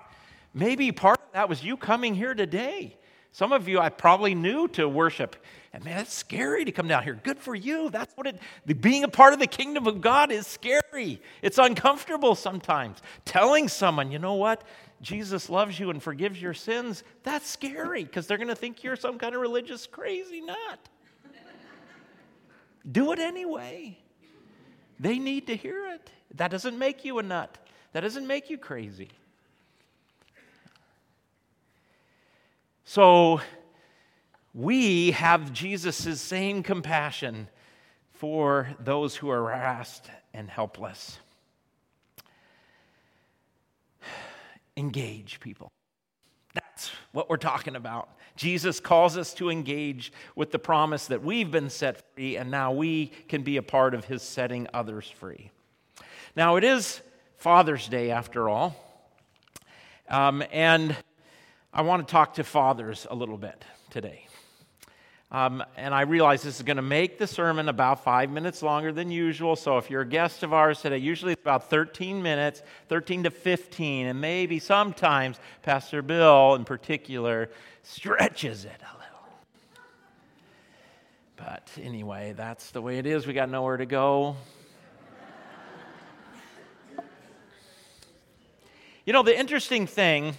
maybe 0.53 0.91
part 0.91 1.19
of 1.19 1.33
that 1.33 1.47
was 1.47 1.63
you 1.63 1.77
coming 1.77 2.15
here 2.15 2.33
today. 2.33 2.97
Some 3.31 3.51
of 3.51 3.67
you 3.67 3.79
I 3.79 3.89
probably 3.89 4.35
knew 4.35 4.67
to 4.69 4.87
worship 4.89 5.35
and 5.71 5.83
man, 5.85 5.99
it's 5.99 6.13
scary 6.13 6.65
to 6.65 6.71
come 6.71 6.87
down 6.87 7.03
here. 7.03 7.19
Good 7.21 7.37
for 7.37 7.53
you. 7.53 7.89
That's 7.89 8.11
what 8.15 8.25
it, 8.25 8.39
being 8.81 9.03
a 9.03 9.07
part 9.07 9.33
of 9.33 9.39
the 9.39 9.47
kingdom 9.47 9.85
of 9.85 10.01
God 10.01 10.31
is 10.31 10.47
scary. 10.47 11.21
It's 11.41 11.59
uncomfortable 11.59 12.33
sometimes. 12.33 12.97
Telling 13.23 13.67
someone, 13.67 14.11
you 14.11 14.17
know 14.17 14.33
what? 14.33 14.63
Jesus 15.01 15.49
loves 15.49 15.79
you 15.79 15.91
and 15.91 16.01
forgives 16.01 16.41
your 16.41 16.53
sins, 16.53 17.03
that's 17.23 17.47
scary 17.47 18.03
because 18.03 18.27
they're 18.27 18.37
going 18.37 18.49
to 18.49 18.55
think 18.55 18.83
you're 18.83 18.97
some 18.97 19.17
kind 19.17 19.33
of 19.33 19.41
religious 19.41 19.87
crazy 19.87 20.41
nut. 20.41 20.89
Do 22.91 23.11
it 23.13 23.19
anyway. 23.19 23.97
They 24.99 25.19
need 25.19 25.47
to 25.47 25.55
hear 25.55 25.85
it. 25.93 26.09
That 26.35 26.51
doesn't 26.51 26.77
make 26.77 27.05
you 27.05 27.19
a 27.19 27.23
nut, 27.23 27.57
that 27.93 28.01
doesn't 28.01 28.27
make 28.27 28.49
you 28.49 28.57
crazy. 28.57 29.09
So, 32.91 33.39
we 34.51 35.11
have 35.11 35.53
Jesus' 35.53 36.19
same 36.19 36.63
compassion 36.63 37.47
for 38.09 38.67
those 38.79 39.15
who 39.15 39.29
are 39.29 39.43
harassed 39.43 40.09
and 40.33 40.49
helpless. 40.49 41.19
Engage 44.75 45.39
people. 45.39 45.71
That's 46.55 46.89
what 47.11 47.29
we're 47.29 47.37
talking 47.37 47.75
about. 47.75 48.09
Jesus 48.35 48.79
calls 48.79 49.17
us 49.17 49.35
to 49.35 49.51
engage 49.51 50.11
with 50.35 50.49
the 50.49 50.57
promise 50.57 51.05
that 51.05 51.21
we've 51.21 51.51
been 51.51 51.69
set 51.69 52.03
free 52.15 52.37
and 52.37 52.49
now 52.49 52.71
we 52.71 53.11
can 53.27 53.43
be 53.43 53.57
a 53.57 53.61
part 53.61 53.93
of 53.93 54.05
his 54.05 54.23
setting 54.23 54.67
others 54.73 55.07
free. 55.07 55.51
Now, 56.35 56.55
it 56.55 56.63
is 56.63 57.01
Father's 57.35 57.87
Day 57.87 58.09
after 58.09 58.49
all. 58.49 58.75
Um, 60.09 60.43
and 60.51 60.97
I 61.71 61.83
want 61.83 62.07
to 62.07 62.11
talk 62.11 62.33
to 62.35 62.43
fathers 62.43 63.05
a 63.11 63.15
little 63.15 63.37
bit 63.37 63.63
today. 63.91 64.25
Um, 65.31 65.63
and 65.77 65.93
I 65.93 66.01
realize 66.01 66.41
this 66.41 66.55
is 66.55 66.63
going 66.63 66.77
to 66.77 66.81
make 66.81 67.19
the 67.19 67.27
sermon 67.27 67.69
about 67.69 68.03
five 68.03 68.31
minutes 68.31 68.63
longer 68.63 68.91
than 68.91 69.11
usual. 69.11 69.55
So 69.55 69.77
if 69.77 69.87
you're 69.87 70.01
a 70.01 70.07
guest 70.07 70.41
of 70.41 70.51
ours 70.51 70.81
today, 70.81 70.97
usually 70.97 71.33
it's 71.33 71.41
about 71.43 71.69
13 71.69 72.23
minutes, 72.23 72.63
13 72.87 73.25
to 73.25 73.29
15. 73.29 74.07
And 74.07 74.19
maybe 74.19 74.57
sometimes 74.57 75.39
Pastor 75.61 76.01
Bill, 76.01 76.55
in 76.55 76.65
particular, 76.65 77.51
stretches 77.83 78.65
it 78.65 78.81
a 78.81 78.97
little. 78.97 79.29
But 81.35 81.69
anyway, 81.79 82.33
that's 82.35 82.71
the 82.71 82.81
way 82.81 82.97
it 82.97 83.05
is. 83.05 83.27
We 83.27 83.33
got 83.33 83.51
nowhere 83.51 83.77
to 83.77 83.85
go. 83.85 84.37
you 89.05 89.13
know, 89.13 89.21
the 89.21 89.37
interesting 89.39 89.85
thing 89.85 90.33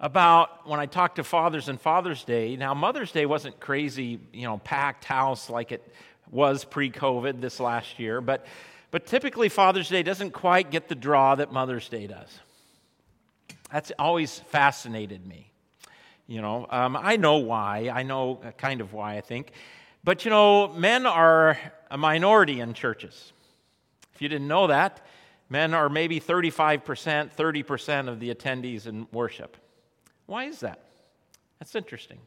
about 0.00 0.66
when 0.66 0.80
I 0.80 0.86
talked 0.86 1.16
to 1.16 1.24
fathers 1.24 1.68
and 1.68 1.78
Father's 1.78 2.24
Day. 2.24 2.56
Now, 2.56 2.72
Mother's 2.72 3.12
Day 3.12 3.26
wasn't 3.26 3.60
crazy, 3.60 4.18
you 4.32 4.44
know, 4.44 4.58
packed 4.58 5.04
house 5.04 5.50
like 5.50 5.72
it 5.72 5.86
was 6.30 6.64
pre 6.64 6.90
COVID 6.90 7.40
this 7.40 7.60
last 7.60 7.98
year, 7.98 8.20
but, 8.20 8.46
but 8.90 9.04
typically 9.04 9.50
Father's 9.50 9.90
Day 9.90 10.02
doesn't 10.02 10.30
quite 10.30 10.70
get 10.70 10.88
the 10.88 10.94
draw 10.94 11.34
that 11.34 11.52
Mother's 11.52 11.88
Day 11.88 12.06
does. 12.06 12.40
That's 13.70 13.92
always 13.98 14.38
fascinated 14.38 15.26
me. 15.26 15.52
You 16.26 16.40
know, 16.40 16.66
um, 16.70 16.96
I 16.96 17.16
know 17.16 17.36
why. 17.38 17.90
I 17.92 18.02
know 18.02 18.40
kind 18.56 18.80
of 18.80 18.92
why, 18.92 19.16
I 19.16 19.20
think. 19.20 19.52
But, 20.02 20.24
you 20.24 20.30
know, 20.30 20.68
men 20.68 21.04
are 21.04 21.58
a 21.90 21.98
minority 21.98 22.60
in 22.60 22.72
churches. 22.72 23.32
If 24.14 24.22
you 24.22 24.28
didn't 24.28 24.48
know 24.48 24.68
that, 24.68 25.04
men 25.50 25.74
are 25.74 25.88
maybe 25.88 26.20
35%, 26.20 27.34
30% 27.34 28.08
of 28.08 28.18
the 28.18 28.34
attendees 28.34 28.86
in 28.86 29.06
worship. 29.12 29.56
Why 30.30 30.44
is 30.44 30.60
that? 30.60 30.78
That's 31.58 31.74
interesting. 31.74 32.20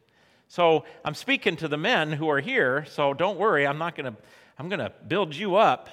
So 0.49 0.83
I'm 1.05 1.13
speaking 1.13 1.55
to 1.55 1.69
the 1.69 1.77
men 1.77 2.11
who 2.11 2.29
are 2.29 2.41
here, 2.41 2.83
so 2.89 3.13
don't 3.13 3.39
worry, 3.39 3.65
I'm 3.65 3.77
not 3.77 3.95
going 3.95 4.13
to 4.13 4.19
I'm 4.59 4.67
going 4.67 4.81
to 4.81 4.91
build 5.07 5.33
you 5.33 5.55
up, 5.55 5.87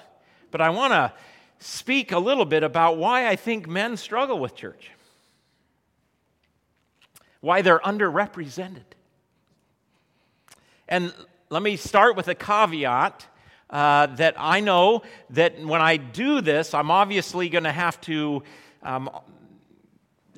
but 0.50 0.60
I 0.60 0.70
want 0.70 0.92
to 0.92 1.12
speak 1.60 2.10
a 2.10 2.18
little 2.18 2.44
bit 2.44 2.64
about 2.64 2.98
why 2.98 3.28
I 3.28 3.36
think 3.36 3.68
men 3.68 3.96
struggle 3.96 4.40
with 4.40 4.56
church. 4.56 4.90
why 7.40 7.62
they're 7.62 7.78
underrepresented. 7.78 8.84
And 10.88 11.14
let 11.48 11.62
me 11.62 11.76
start 11.76 12.16
with 12.16 12.26
a 12.26 12.34
caveat 12.34 13.24
uh, 13.70 14.06
that 14.06 14.34
I 14.36 14.58
know 14.58 15.02
that 15.30 15.64
when 15.64 15.80
I 15.80 15.96
do 15.96 16.40
this, 16.40 16.74
I'm 16.74 16.90
obviously 16.90 17.48
going 17.48 17.64
to 17.64 17.72
have 17.72 18.00
to 18.02 18.42
um, 18.82 19.08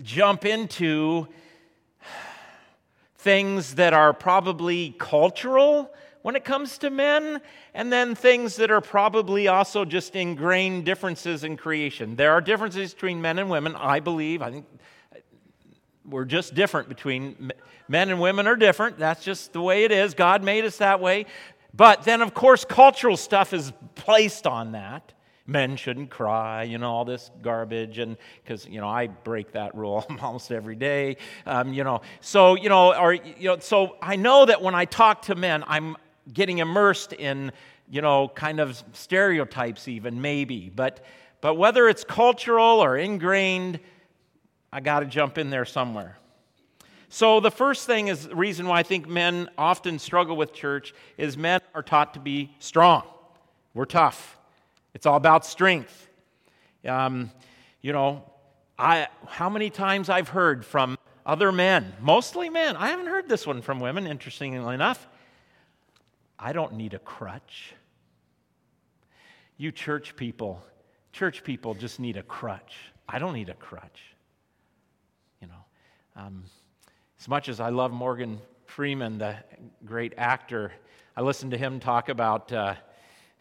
jump 0.03 0.45
into 0.45 1.29
things 3.23 3.77
that 3.77 3.93
are 3.93 4.13
probably 4.13 4.97
cultural 4.99 5.95
when 6.23 6.37
it 6.37 6.45
comes 6.45 6.79
to 6.79 6.91
men, 6.91 7.41
and 7.75 7.93
then 7.93 8.15
things 8.15 8.57
that 8.57 8.71
are 8.71 8.81
probably 8.81 9.49
also 9.49 9.85
just 9.85 10.15
ingrained 10.15 10.85
differences 10.85 11.43
in 11.43 11.57
creation. 11.57 12.15
There 12.15 12.33
are 12.33 12.41
differences 12.41 12.95
between 12.95 13.21
men 13.21 13.39
and 13.39 13.51
women, 13.51 13.75
I 13.75 13.99
believe. 14.01 14.41
I 14.43 14.53
think 14.53 14.67
we're 16.05 16.25
just 16.25 16.55
different 16.55 16.89
between 16.89 17.53
men 17.89 18.11
and 18.11 18.21
women 18.21 18.47
are 18.47 18.57
different. 18.57 18.99
That's 18.99 19.25
just 19.25 19.53
the 19.53 19.63
way 19.63 19.85
it 19.85 19.91
is. 19.91 20.15
God 20.15 20.45
made 20.45 20.65
us 20.65 20.77
that 20.79 21.01
way. 21.01 21.27
But 21.75 22.03
then, 22.05 22.23
of 22.23 22.35
course, 22.35 22.65
cultural 22.65 23.17
stuff 23.17 23.53
is 23.53 23.73
placed 23.95 24.47
on 24.47 24.73
that. 24.73 25.13
Men 25.47 25.77
shouldn't 25.77 26.11
cry, 26.11 26.63
you 26.63 26.79
know, 26.79 26.91
all 26.91 27.05
this 27.05 27.31
garbage, 27.43 27.99
and 27.99 28.17
because 28.43 28.67
you 28.67 28.81
know 28.81 28.89
I 28.89 29.09
break 29.09 29.53
that 29.53 29.75
rule 29.75 30.07
almost 30.23 30.53
every 30.53 30.77
day, 30.77 31.17
um, 31.47 31.73
you 31.73 31.83
know. 31.83 32.03
So 32.21 32.55
you 32.55 32.69
know, 32.69 32.95
or 32.95 33.15
you 33.15 33.49
know, 33.49 33.59
so 33.59 33.97
I 34.01 34.17
know 34.17 34.47
that 34.47 34.63
when 34.63 34.75
I 34.75 34.85
talk 34.85 35.23
to 35.23 35.35
men, 35.35 35.65
I'm 35.67 35.97
getting 36.33 36.59
immersed 36.59 37.13
in 37.13 37.51
you 37.91 38.03
know 38.03 38.29
kind 38.29 38.61
of 38.61 38.83
stereotypes, 38.93 39.89
even 39.89 40.21
maybe. 40.21 40.71
But 40.75 41.05
but 41.41 41.57
whether 41.57 41.89
it's 41.89 42.05
cultural 42.05 42.81
or 42.81 42.97
ingrained, 42.97 43.81
I 44.73 44.81
got 44.81 45.01
to 45.01 45.07
jump 45.07 45.39
in 45.39 45.51
there 45.51 45.65
somewhere. 45.65 46.17
So, 47.11 47.41
the 47.41 47.51
first 47.51 47.87
thing 47.87 48.09
is 48.09 48.29
the 48.29 48.35
reason 48.35 48.67
why 48.67 48.79
I 48.79 48.83
think 48.85 49.07
men 49.07 49.51
often 49.59 49.99
struggle 49.99 50.35
with 50.35 50.55
church 50.55 50.95
is 51.19 51.37
men 51.37 51.61
are 51.75 51.83
taught 51.83 52.15
to 52.15 52.21
be 52.21 52.55
strong. 52.59 53.03
We're 53.75 53.85
tough. 53.85 54.39
It's 54.95 55.07
all 55.07 55.17
about 55.17 55.45
strength. 55.47 56.09
Um, 56.87 57.31
you 57.81 57.93
know, 57.93 58.25
I, 58.79 59.09
how 59.27 59.49
many 59.49 59.71
times 59.71 60.09
I've 60.09 60.29
heard 60.29 60.65
from 60.65 60.99
other 61.25 61.53
men, 61.53 61.93
mostly 62.01 62.51
men, 62.51 62.77
I 62.77 62.89
haven't 62.89 63.07
heard 63.07 63.29
this 63.29 63.47
one 63.47 63.63
from 63.63 63.81
women, 63.81 64.07
interestingly 64.07 64.75
enough. 64.75 65.07
I 66.39 66.53
don't 66.53 66.75
need 66.75 66.95
a 66.95 66.99
crutch. 66.99 67.75
You 69.57 69.71
church 69.71 70.17
people, 70.17 70.61
church 71.13 71.45
people 71.45 71.75
just 71.75 72.01
need 72.01 72.17
a 72.17 72.23
crutch. 72.23 72.75
I 73.09 73.21
don't 73.21 73.35
need 73.35 73.49
a 73.49 73.55
crutch. 73.55 74.03
You 75.41 75.47
know, 75.47 75.65
um, 76.17 76.45
as 77.21 77.29
much 77.29 77.49
as 77.49 77.61
I 77.61 77.69
love 77.69 77.93
Morgan 77.93 78.41
Freeman, 78.67 79.19
the 79.19 79.37
great 79.85 80.15
actor, 80.17 80.73
I 81.17 81.21
listened 81.21 81.53
to 81.53 81.59
him 81.59 81.79
talk 81.79 82.09
about, 82.09 82.53
uh, 82.53 82.75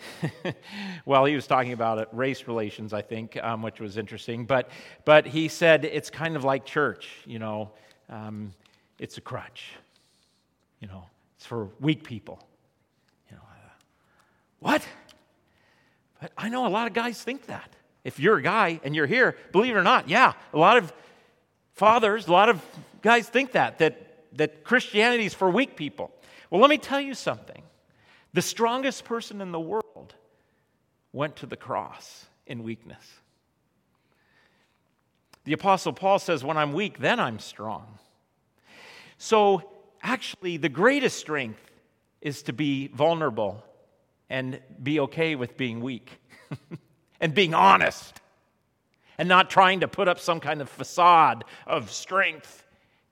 well, 1.06 1.26
he 1.26 1.36
was 1.36 1.48
talking 1.48 1.74
about 1.74 2.16
race 2.16 2.48
relations, 2.48 2.94
I 2.94 3.02
think, 3.02 3.42
um, 3.42 3.62
which 3.62 3.80
was 3.80 3.98
interesting. 3.98 4.46
But, 4.46 4.70
but 5.06 5.26
he 5.26 5.48
said 5.48 5.86
it's 5.86 6.10
kind 6.10 6.36
of 6.36 6.44
like 6.44 6.66
church, 6.66 7.10
you 7.26 7.40
know, 7.40 7.72
um, 8.10 8.54
it's 9.00 9.18
a 9.18 9.22
crutch, 9.22 9.72
you 10.80 10.88
know, 10.88 11.04
it's 11.38 11.46
for 11.46 11.70
weak 11.80 12.04
people. 12.04 12.40
You 13.30 13.38
know, 13.38 13.44
uh, 13.44 13.70
what? 14.60 14.88
But 16.22 16.32
I 16.38 16.50
know 16.50 16.68
a 16.68 16.70
lot 16.70 16.88
of 16.88 16.94
guys 16.94 17.22
think 17.22 17.48
that. 17.48 17.76
If 18.04 18.20
you're 18.20 18.38
a 18.38 18.42
guy 18.42 18.80
and 18.84 18.96
you're 18.96 19.08
here, 19.08 19.36
believe 19.52 19.76
it 19.76 19.80
or 19.80 19.84
not, 19.84 20.10
yeah, 20.10 20.34
a 20.54 20.58
lot 20.58 20.78
of 20.78 20.92
fathers, 21.74 22.28
a 22.28 22.32
lot 22.32 22.50
of 22.50 22.64
guys 23.02 23.28
think 23.30 23.54
that, 23.54 23.80
that, 23.80 24.26
that 24.34 24.64
Christianity 24.64 25.26
is 25.26 25.34
for 25.34 25.50
weak 25.50 25.76
people. 25.76 26.12
Well, 26.50 26.62
let 26.62 26.70
me 26.70 26.78
tell 26.78 27.00
you 27.00 27.14
something. 27.14 27.62
The 28.34 28.42
strongest 28.42 29.04
person 29.04 29.42
in 29.42 29.52
the 29.52 29.60
world 29.60 29.81
went 31.14 31.36
to 31.38 31.46
the 31.46 31.58
cross 31.58 32.26
in 32.46 32.64
weakness. 32.64 33.06
The 35.44 35.54
Apostle 35.54 35.94
Paul 35.94 36.20
says, 36.20 36.44
When 36.44 36.58
I'm 36.58 36.74
weak, 36.74 37.00
then 37.00 37.20
I'm 37.20 37.40
strong. 37.40 38.00
So, 39.18 39.70
actually, 40.02 40.58
the 40.58 40.70
greatest 40.70 41.18
strength 41.18 41.60
is 42.22 42.44
to 42.44 42.54
be 42.54 42.88
vulnerable 42.88 43.64
and 44.30 44.60
be 44.82 45.00
okay 45.02 45.36
with 45.36 45.58
being 45.58 45.82
weak 45.82 46.20
and 47.20 47.34
being 47.34 47.54
honest 47.54 48.20
and 49.18 49.28
not 49.28 49.50
trying 49.50 49.82
to 49.82 49.88
put 49.88 50.08
up 50.08 50.20
some 50.20 50.40
kind 50.40 50.62
of 50.62 50.70
facade 50.70 51.44
of 51.68 51.92
strength. 51.92 52.66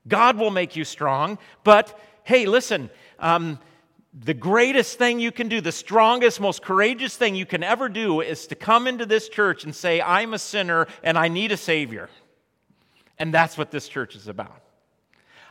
God 0.08 0.36
will 0.38 0.50
make 0.50 0.74
you 0.74 0.84
strong, 0.84 1.38
but 1.62 1.98
hey, 2.24 2.46
listen, 2.46 2.90
um, 3.18 3.58
the 4.12 4.34
greatest 4.34 4.98
thing 4.98 5.20
you 5.20 5.30
can 5.30 5.48
do, 5.48 5.60
the 5.60 5.70
strongest, 5.70 6.40
most 6.40 6.62
courageous 6.62 7.16
thing 7.16 7.36
you 7.36 7.46
can 7.46 7.62
ever 7.62 7.88
do 7.88 8.20
is 8.20 8.46
to 8.48 8.54
come 8.56 8.86
into 8.86 9.06
this 9.06 9.28
church 9.28 9.64
and 9.64 9.74
say, 9.74 10.00
I'm 10.00 10.34
a 10.34 10.38
sinner 10.38 10.88
and 11.02 11.16
I 11.16 11.28
need 11.28 11.52
a 11.52 11.56
Savior. 11.56 12.08
And 13.18 13.32
that's 13.32 13.56
what 13.56 13.70
this 13.70 13.86
church 13.88 14.16
is 14.16 14.26
about. 14.26 14.62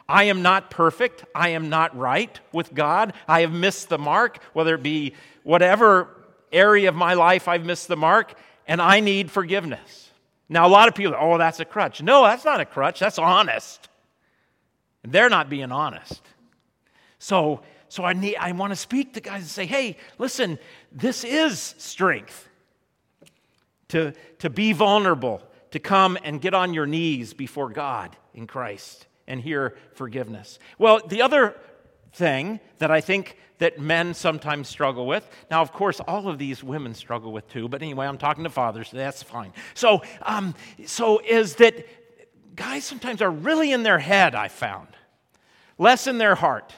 I 0.10 0.26
am 0.26 0.42
not 0.42 0.72
perfect. 0.72 1.24
I 1.36 1.50
am 1.50 1.70
not 1.70 1.96
right 1.96 2.38
with 2.52 2.74
God. 2.74 3.14
I 3.28 3.42
have 3.42 3.54
missed 3.54 3.90
the 3.90 4.00
mark, 4.00 4.44
whether 4.54 4.76
it 4.76 4.84
be 4.84 5.14
whatever 5.44 6.10
area 6.52 6.90
of 6.90 6.96
my 6.96 7.14
life 7.14 7.48
I've 7.48 7.64
missed 7.64 7.88
the 7.88 7.96
mark, 7.96 8.34
and 8.68 8.82
I 8.82 9.00
need 9.00 9.30
forgiveness. 9.30 10.10
Now, 10.50 10.66
a 10.66 10.70
lot 10.70 10.88
of 10.88 10.96
people, 10.96 11.16
oh, 11.18 11.38
that's 11.38 11.60
a 11.60 11.66
crutch. 11.66 12.02
No, 12.02 12.24
that's 12.24 12.44
not 12.44 12.60
a 12.60 12.66
crutch. 12.66 13.00
That's 13.00 13.20
honest. 13.20 13.88
And 15.04 15.14
they're 15.14 15.30
not 15.30 15.48
being 15.48 15.72
honest. 15.72 16.22
So, 17.20 17.62
so 17.90 18.04
I, 18.04 18.14
need, 18.14 18.38
I 18.38 18.52
want 18.54 18.72
to 18.72 18.76
speak 18.76 19.14
to 19.16 19.20
guys 19.20 19.42
and 19.42 19.50
say, 19.50 19.66
hey, 19.66 19.98
listen, 20.18 20.58
this 20.92 21.24
is 21.24 21.76
strength 21.78 22.48
to, 23.90 24.14
to 24.40 24.50
be 24.50 24.74
vulnerable, 24.74 25.42
to 25.72 25.80
come 25.80 26.18
and 26.24 26.40
get 26.40 26.54
on 26.54 26.74
your 26.74 26.86
knees 26.86 27.34
before 27.34 27.70
God 27.70 28.16
in 28.34 28.48
Christ 28.48 29.08
and 29.28 29.42
hear 29.42 29.76
forgiveness. 29.94 30.60
Well, 30.78 31.02
the 31.08 31.22
other 31.22 31.56
thing 32.14 32.60
that 32.80 32.92
I 32.92 33.02
think 33.02 33.38
that 33.60 33.78
men 33.78 34.14
sometimes 34.14 34.68
struggle 34.68 35.06
with. 35.06 35.30
Now, 35.52 35.62
of 35.62 35.72
course, 35.72 36.00
all 36.00 36.28
of 36.28 36.38
these 36.38 36.64
women 36.64 36.94
struggle 36.94 37.32
with 37.32 37.48
too, 37.50 37.68
but 37.68 37.82
anyway, 37.82 38.08
I'm 38.08 38.18
talking 38.18 38.46
to 38.46 38.50
fathers, 38.50 38.90
so 38.90 38.98
that's 38.98 39.22
fine. 39.22 39.54
So, 39.74 40.02
um, 40.22 40.56
so 40.86 41.20
is 41.20 41.56
that 41.56 41.86
guys 42.56 42.86
sometimes 42.86 43.22
are 43.22 43.30
really 43.30 43.72
in 43.72 43.84
their 43.84 44.00
head, 44.00 44.34
I 44.34 44.48
found, 44.48 44.88
less 45.78 46.08
in 46.08 46.18
their 46.18 46.36
heart. 46.36 46.74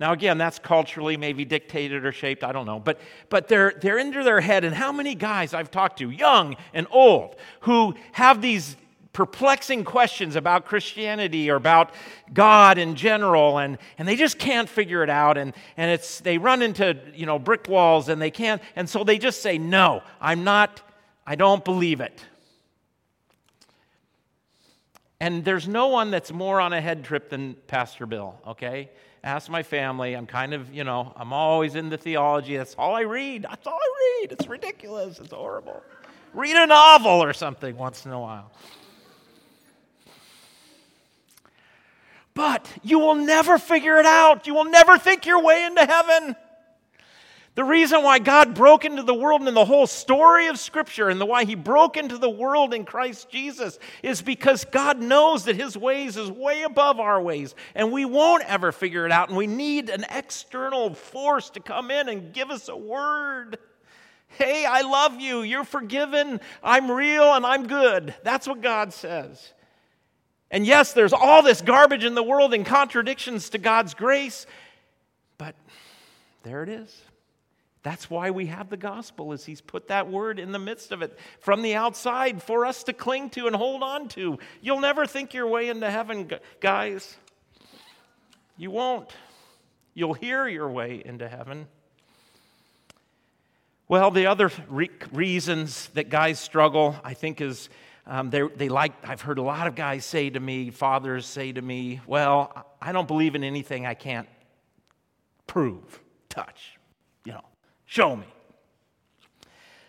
Now, 0.00 0.12
again, 0.12 0.38
that's 0.38 0.60
culturally 0.60 1.16
maybe 1.16 1.44
dictated 1.44 2.04
or 2.04 2.12
shaped, 2.12 2.44
I 2.44 2.52
don't 2.52 2.66
know. 2.66 2.78
But, 2.78 3.00
but 3.30 3.48
they're, 3.48 3.74
they're 3.80 3.98
into 3.98 4.22
their 4.22 4.40
head. 4.40 4.62
And 4.64 4.74
how 4.74 4.92
many 4.92 5.16
guys 5.16 5.54
I've 5.54 5.70
talked 5.70 5.98
to, 5.98 6.10
young 6.10 6.56
and 6.72 6.86
old, 6.90 7.34
who 7.60 7.94
have 8.12 8.40
these 8.40 8.76
perplexing 9.12 9.82
questions 9.82 10.36
about 10.36 10.64
Christianity 10.64 11.50
or 11.50 11.56
about 11.56 11.92
God 12.32 12.78
in 12.78 12.94
general, 12.94 13.58
and, 13.58 13.78
and 13.98 14.06
they 14.06 14.14
just 14.14 14.38
can't 14.38 14.68
figure 14.68 15.02
it 15.02 15.10
out. 15.10 15.36
And, 15.36 15.52
and 15.76 15.90
it's, 15.90 16.20
they 16.20 16.38
run 16.38 16.62
into 16.62 16.96
you 17.14 17.26
know, 17.26 17.40
brick 17.40 17.66
walls 17.68 18.08
and 18.08 18.22
they 18.22 18.30
can't. 18.30 18.62
And 18.76 18.88
so 18.88 19.02
they 19.02 19.18
just 19.18 19.42
say, 19.42 19.58
No, 19.58 20.02
I'm 20.20 20.44
not, 20.44 20.80
I 21.26 21.34
don't 21.34 21.64
believe 21.64 22.00
it. 22.00 22.24
And 25.18 25.44
there's 25.44 25.66
no 25.66 25.88
one 25.88 26.12
that's 26.12 26.32
more 26.32 26.60
on 26.60 26.72
a 26.72 26.80
head 26.80 27.04
trip 27.04 27.28
than 27.28 27.56
Pastor 27.66 28.06
Bill, 28.06 28.36
okay? 28.46 28.88
Ask 29.28 29.50
my 29.50 29.62
family. 29.62 30.14
I'm 30.14 30.24
kind 30.24 30.54
of, 30.54 30.72
you 30.72 30.84
know, 30.84 31.12
I'm 31.14 31.34
always 31.34 31.74
into 31.74 31.98
theology. 31.98 32.56
That's 32.56 32.74
all 32.78 32.94
I 32.94 33.02
read. 33.02 33.42
That's 33.42 33.66
all 33.66 33.78
I 33.78 34.20
read. 34.22 34.32
It's 34.32 34.46
ridiculous. 34.46 35.18
It's 35.18 35.34
horrible. 35.34 35.82
Read 36.32 36.56
a 36.56 36.66
novel 36.66 37.22
or 37.22 37.34
something 37.34 37.76
once 37.76 38.06
in 38.06 38.12
a 38.12 38.18
while. 38.18 38.50
But 42.32 42.72
you 42.82 43.00
will 43.00 43.16
never 43.16 43.58
figure 43.58 43.98
it 43.98 44.06
out. 44.06 44.46
You 44.46 44.54
will 44.54 44.70
never 44.70 44.96
think 44.96 45.26
your 45.26 45.42
way 45.42 45.62
into 45.62 45.84
heaven. 45.84 46.34
The 47.58 47.64
reason 47.64 48.04
why 48.04 48.20
God 48.20 48.54
broke 48.54 48.84
into 48.84 49.02
the 49.02 49.12
world 49.12 49.40
and 49.40 49.48
in 49.48 49.54
the 49.54 49.64
whole 49.64 49.88
story 49.88 50.46
of 50.46 50.60
Scripture 50.60 51.08
and 51.08 51.20
the 51.20 51.26
why 51.26 51.42
He 51.42 51.56
broke 51.56 51.96
into 51.96 52.16
the 52.16 52.30
world 52.30 52.72
in 52.72 52.84
Christ 52.84 53.30
Jesus 53.30 53.80
is 54.00 54.22
because 54.22 54.64
God 54.64 55.00
knows 55.00 55.46
that 55.46 55.56
His 55.56 55.76
ways 55.76 56.16
is 56.16 56.30
way 56.30 56.62
above 56.62 57.00
our 57.00 57.20
ways 57.20 57.56
and 57.74 57.90
we 57.90 58.04
won't 58.04 58.44
ever 58.44 58.70
figure 58.70 59.06
it 59.06 59.10
out. 59.10 59.26
And 59.26 59.36
we 59.36 59.48
need 59.48 59.90
an 59.90 60.06
external 60.08 60.94
force 60.94 61.50
to 61.50 61.58
come 61.58 61.90
in 61.90 62.08
and 62.08 62.32
give 62.32 62.52
us 62.52 62.68
a 62.68 62.76
word. 62.76 63.58
Hey, 64.28 64.64
I 64.64 64.82
love 64.82 65.18
you. 65.18 65.42
You're 65.42 65.64
forgiven. 65.64 66.40
I'm 66.62 66.88
real 66.88 67.34
and 67.34 67.44
I'm 67.44 67.66
good. 67.66 68.14
That's 68.22 68.46
what 68.46 68.62
God 68.62 68.92
says. 68.92 69.52
And 70.52 70.64
yes, 70.64 70.92
there's 70.92 71.12
all 71.12 71.42
this 71.42 71.60
garbage 71.60 72.04
in 72.04 72.14
the 72.14 72.22
world 72.22 72.54
and 72.54 72.64
contradictions 72.64 73.50
to 73.50 73.58
God's 73.58 73.94
grace, 73.94 74.46
but 75.38 75.56
there 76.44 76.62
it 76.62 76.68
is. 76.68 77.02
That's 77.88 78.10
why 78.10 78.32
we 78.32 78.44
have 78.48 78.68
the 78.68 78.76
gospel 78.76 79.32
is 79.32 79.46
he's 79.46 79.62
put 79.62 79.88
that 79.88 80.10
word 80.10 80.38
in 80.38 80.52
the 80.52 80.58
midst 80.58 80.92
of 80.92 81.00
it 81.00 81.18
from 81.40 81.62
the 81.62 81.74
outside 81.74 82.42
for 82.42 82.66
us 82.66 82.82
to 82.82 82.92
cling 82.92 83.30
to 83.30 83.46
and 83.46 83.56
hold 83.56 83.82
on 83.82 84.08
to. 84.08 84.38
You'll 84.60 84.80
never 84.80 85.06
think 85.06 85.32
your 85.32 85.46
way 85.46 85.70
into 85.70 85.90
heaven, 85.90 86.30
guys. 86.60 87.16
You 88.58 88.70
won't. 88.70 89.10
You'll 89.94 90.12
hear 90.12 90.46
your 90.46 90.68
way 90.68 91.00
into 91.02 91.26
heaven. 91.30 91.66
Well, 93.88 94.10
the 94.10 94.26
other 94.26 94.50
re- 94.68 94.90
reasons 95.10 95.88
that 95.94 96.10
guys 96.10 96.38
struggle, 96.38 96.94
I 97.02 97.14
think, 97.14 97.40
is 97.40 97.70
um, 98.06 98.28
they 98.28 98.68
like, 98.68 98.92
I've 99.02 99.22
heard 99.22 99.38
a 99.38 99.42
lot 99.42 99.66
of 99.66 99.74
guys 99.74 100.04
say 100.04 100.28
to 100.28 100.38
me, 100.38 100.68
fathers 100.68 101.24
say 101.24 101.52
to 101.52 101.62
me, 101.62 102.02
well, 102.06 102.66
I 102.82 102.92
don't 102.92 103.08
believe 103.08 103.34
in 103.34 103.42
anything 103.42 103.86
I 103.86 103.94
can't 103.94 104.28
prove, 105.46 106.00
touch, 106.28 106.77
show 107.88 108.14
me. 108.14 108.26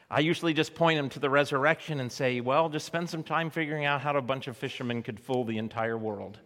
I 0.09 0.21
usually 0.21 0.55
just 0.55 0.73
point 0.73 0.97
them 0.97 1.09
to 1.09 1.19
the 1.19 1.29
resurrection 1.29 1.99
and 1.99 2.11
say, 2.11 2.41
well, 2.41 2.67
just 2.69 2.87
spend 2.87 3.07
some 3.07 3.21
time 3.21 3.51
figuring 3.51 3.85
out 3.85 4.01
how 4.01 4.15
a 4.15 4.21
bunch 4.21 4.47
of 4.47 4.57
fishermen 4.57 5.03
could 5.03 5.19
fool 5.19 5.43
the 5.43 5.59
entire 5.59 5.97
world. 5.97 6.39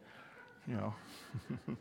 You 0.67 0.75
know. 0.75 0.93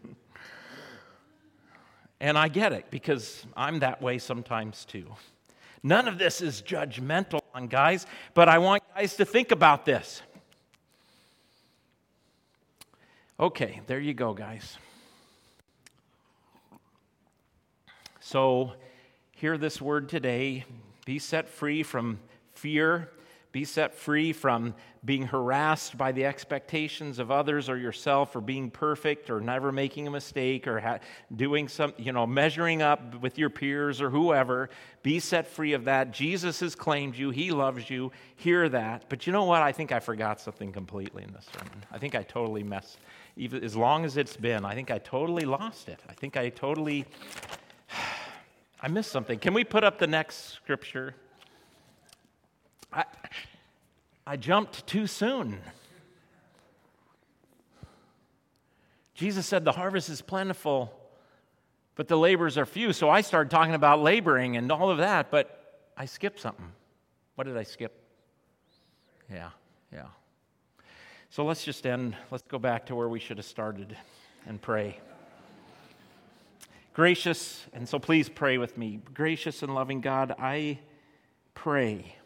and 2.20 2.38
I 2.38 2.46
get 2.46 2.72
it 2.72 2.86
because 2.90 3.44
I'm 3.56 3.80
that 3.80 4.00
way 4.00 4.18
sometimes 4.18 4.84
too. 4.84 5.06
None 5.82 6.06
of 6.06 6.18
this 6.18 6.40
is 6.40 6.62
judgmental 6.62 7.40
on 7.52 7.66
guys, 7.66 8.06
but 8.34 8.48
I 8.48 8.58
want 8.58 8.84
guys 8.94 9.16
to 9.16 9.24
think 9.24 9.50
about 9.50 9.84
this. 9.84 10.22
Okay, 13.40 13.80
there 13.88 13.98
you 13.98 14.14
go, 14.14 14.34
guys. 14.34 14.78
So, 18.20 18.74
hear 19.42 19.58
this 19.58 19.82
word 19.82 20.08
today 20.08 20.64
be 21.04 21.18
set 21.18 21.48
free 21.48 21.82
from 21.82 22.20
fear. 22.52 23.10
Be 23.50 23.64
set 23.64 23.92
free 23.92 24.32
from 24.32 24.72
being 25.04 25.24
harassed 25.24 25.98
by 25.98 26.12
the 26.12 26.24
expectations 26.26 27.18
of 27.18 27.32
others 27.32 27.68
or 27.68 27.76
yourself, 27.76 28.36
or 28.36 28.40
being 28.40 28.70
perfect, 28.70 29.30
or 29.30 29.40
never 29.40 29.72
making 29.72 30.06
a 30.06 30.12
mistake, 30.12 30.68
or 30.68 30.78
ha- 30.78 31.00
doing 31.34 31.66
some, 31.66 31.92
you 31.98 32.12
know, 32.12 32.24
measuring 32.24 32.82
up 32.82 33.20
with 33.20 33.36
your 33.36 33.50
peers 33.50 34.00
or 34.00 34.10
whoever. 34.10 34.70
Be 35.02 35.18
set 35.18 35.48
free 35.48 35.72
of 35.72 35.86
that. 35.86 36.12
Jesus 36.12 36.60
has 36.60 36.76
claimed 36.76 37.16
you, 37.16 37.30
He 37.30 37.50
loves 37.50 37.90
you. 37.90 38.12
Hear 38.36 38.68
that. 38.68 39.06
But 39.08 39.26
you 39.26 39.32
know 39.32 39.42
what? 39.42 39.60
I 39.60 39.72
think 39.72 39.90
I 39.90 39.98
forgot 39.98 40.40
something 40.40 40.70
completely 40.70 41.24
in 41.24 41.32
this 41.32 41.48
sermon. 41.52 41.84
I 41.90 41.98
think 41.98 42.14
I 42.14 42.22
totally 42.22 42.62
messed, 42.62 42.98
even 43.36 43.64
as 43.64 43.74
long 43.74 44.04
as 44.04 44.16
it's 44.16 44.36
been, 44.36 44.64
I 44.64 44.76
think 44.76 44.92
I 44.92 44.98
totally 44.98 45.44
lost 45.44 45.88
it. 45.88 45.98
I 46.08 46.12
think 46.12 46.36
I 46.36 46.48
totally 46.48 47.06
I 48.82 48.88
missed 48.88 49.12
something. 49.12 49.38
Can 49.38 49.54
we 49.54 49.62
put 49.62 49.84
up 49.84 49.98
the 49.98 50.08
next 50.08 50.54
scripture? 50.54 51.14
I, 52.92 53.04
I 54.26 54.36
jumped 54.36 54.86
too 54.88 55.06
soon. 55.06 55.60
Jesus 59.14 59.46
said, 59.46 59.64
The 59.64 59.72
harvest 59.72 60.08
is 60.08 60.20
plentiful, 60.20 60.92
but 61.94 62.08
the 62.08 62.18
laborers 62.18 62.58
are 62.58 62.66
few. 62.66 62.92
So 62.92 63.08
I 63.08 63.20
started 63.20 63.50
talking 63.50 63.74
about 63.74 64.02
laboring 64.02 64.56
and 64.56 64.72
all 64.72 64.90
of 64.90 64.98
that, 64.98 65.30
but 65.30 65.80
I 65.96 66.06
skipped 66.06 66.40
something. 66.40 66.72
What 67.36 67.46
did 67.46 67.56
I 67.56 67.62
skip? 67.62 67.96
Yeah, 69.30 69.50
yeah. 69.92 70.06
So 71.30 71.44
let's 71.44 71.64
just 71.64 71.86
end. 71.86 72.16
Let's 72.32 72.44
go 72.48 72.58
back 72.58 72.86
to 72.86 72.96
where 72.96 73.08
we 73.08 73.20
should 73.20 73.36
have 73.38 73.46
started 73.46 73.96
and 74.46 74.60
pray. 74.60 74.98
Gracious, 76.94 77.64
and 77.72 77.88
so 77.88 77.98
please 77.98 78.28
pray 78.28 78.58
with 78.58 78.76
me. 78.76 79.00
Gracious 79.14 79.62
and 79.62 79.74
loving 79.74 80.02
God, 80.02 80.34
I 80.38 80.78
pray 81.54 82.16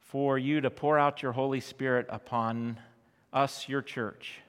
for 0.00 0.36
you 0.36 0.60
to 0.60 0.68
pour 0.68 0.98
out 0.98 1.22
your 1.22 1.32
Holy 1.32 1.60
Spirit 1.60 2.04
upon 2.10 2.78
us, 3.32 3.70
your 3.70 3.80
church, 3.80 4.40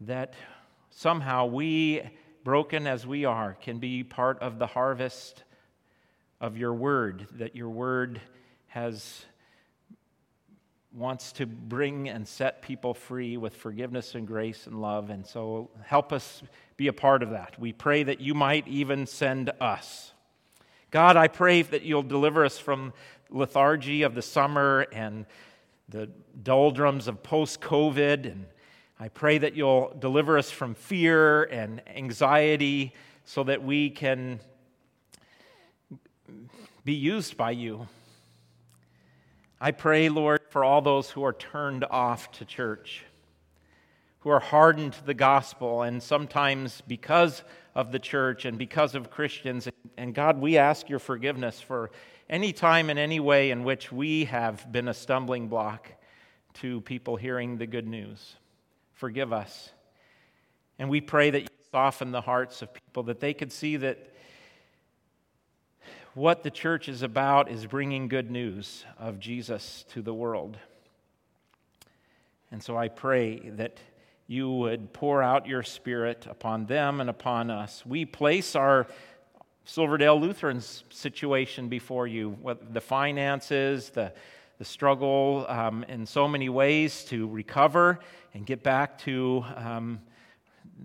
that 0.00 0.32
somehow 0.88 1.44
we, 1.44 2.00
broken 2.42 2.86
as 2.86 3.06
we 3.06 3.26
are, 3.26 3.52
can 3.60 3.78
be 3.78 4.02
part 4.02 4.40
of 4.40 4.58
the 4.58 4.66
harvest 4.66 5.44
of 6.40 6.56
your 6.56 6.72
word, 6.72 7.26
that 7.32 7.54
your 7.54 7.68
word 7.68 8.18
has 8.68 9.26
wants 10.94 11.32
to 11.32 11.46
bring 11.46 12.08
and 12.08 12.26
set 12.26 12.60
people 12.60 12.92
free 12.92 13.36
with 13.36 13.56
forgiveness 13.56 14.14
and 14.14 14.26
grace 14.26 14.66
and 14.66 14.80
love. 14.80 15.10
And 15.10 15.26
so 15.26 15.70
help 15.84 16.12
us 16.12 16.42
be 16.76 16.88
a 16.88 16.92
part 16.92 17.22
of 17.22 17.30
that. 17.30 17.58
We 17.58 17.72
pray 17.72 18.02
that 18.02 18.20
you 18.20 18.34
might 18.34 18.68
even 18.68 19.06
send 19.06 19.50
us. 19.60 20.12
God, 20.90 21.16
I 21.16 21.28
pray 21.28 21.62
that 21.62 21.82
you'll 21.82 22.02
deliver 22.02 22.44
us 22.44 22.58
from 22.58 22.92
lethargy 23.30 24.02
of 24.02 24.14
the 24.14 24.22
summer 24.22 24.86
and 24.92 25.24
the 25.88 26.10
doldrums 26.42 27.08
of 27.08 27.22
post 27.22 27.62
COVID. 27.62 28.30
And 28.30 28.46
I 29.00 29.08
pray 29.08 29.38
that 29.38 29.54
you'll 29.54 29.94
deliver 29.98 30.36
us 30.36 30.50
from 30.50 30.74
fear 30.74 31.44
and 31.44 31.80
anxiety 31.88 32.94
so 33.24 33.44
that 33.44 33.62
we 33.62 33.88
can 33.88 34.40
be 36.84 36.94
used 36.94 37.36
by 37.36 37.52
you 37.52 37.88
I 39.64 39.70
pray, 39.70 40.08
Lord, 40.08 40.40
for 40.48 40.64
all 40.64 40.82
those 40.82 41.08
who 41.08 41.22
are 41.22 41.32
turned 41.32 41.84
off 41.84 42.32
to 42.32 42.44
church, 42.44 43.04
who 44.18 44.30
are 44.30 44.40
hardened 44.40 44.94
to 44.94 45.06
the 45.06 45.14
gospel, 45.14 45.82
and 45.82 46.02
sometimes 46.02 46.82
because 46.88 47.44
of 47.72 47.92
the 47.92 48.00
church 48.00 48.44
and 48.44 48.58
because 48.58 48.96
of 48.96 49.08
Christians. 49.08 49.68
And 49.96 50.16
God, 50.16 50.40
we 50.40 50.58
ask 50.58 50.88
your 50.88 50.98
forgiveness 50.98 51.60
for 51.60 51.92
any 52.28 52.52
time 52.52 52.90
and 52.90 52.98
any 52.98 53.20
way 53.20 53.52
in 53.52 53.62
which 53.62 53.92
we 53.92 54.24
have 54.24 54.72
been 54.72 54.88
a 54.88 54.94
stumbling 54.94 55.46
block 55.46 55.92
to 56.54 56.80
people 56.80 57.14
hearing 57.14 57.56
the 57.56 57.68
good 57.68 57.86
news. 57.86 58.34
Forgive 58.94 59.32
us. 59.32 59.70
And 60.76 60.90
we 60.90 61.00
pray 61.00 61.30
that 61.30 61.42
you 61.42 61.48
soften 61.70 62.10
the 62.10 62.20
hearts 62.20 62.62
of 62.62 62.74
people, 62.74 63.04
that 63.04 63.20
they 63.20 63.32
could 63.32 63.52
see 63.52 63.76
that 63.76 64.11
what 66.14 66.42
the 66.42 66.50
church 66.50 66.88
is 66.88 67.02
about 67.02 67.50
is 67.50 67.66
bringing 67.66 68.06
good 68.06 68.30
news 68.30 68.84
of 68.98 69.18
Jesus 69.18 69.86
to 69.92 70.02
the 70.02 70.12
world. 70.12 70.58
And 72.50 72.62
so 72.62 72.76
I 72.76 72.88
pray 72.88 73.38
that 73.56 73.78
you 74.26 74.50
would 74.50 74.92
pour 74.92 75.22
out 75.22 75.46
your 75.46 75.62
spirit 75.62 76.26
upon 76.28 76.66
them 76.66 77.00
and 77.00 77.08
upon 77.08 77.50
us. 77.50 77.84
We 77.86 78.04
place 78.04 78.54
our 78.54 78.86
Silverdale 79.64 80.20
Lutheran's 80.20 80.84
situation 80.90 81.68
before 81.68 82.06
you, 82.06 82.36
the 82.70 82.80
finances, 82.80 83.88
the, 83.90 84.12
the 84.58 84.64
struggle 84.66 85.46
um, 85.48 85.82
in 85.84 86.04
so 86.04 86.28
many 86.28 86.50
ways 86.50 87.04
to 87.04 87.26
recover 87.28 88.00
and 88.34 88.44
get 88.44 88.62
back 88.62 88.98
to 88.98 89.44
um, 89.56 90.00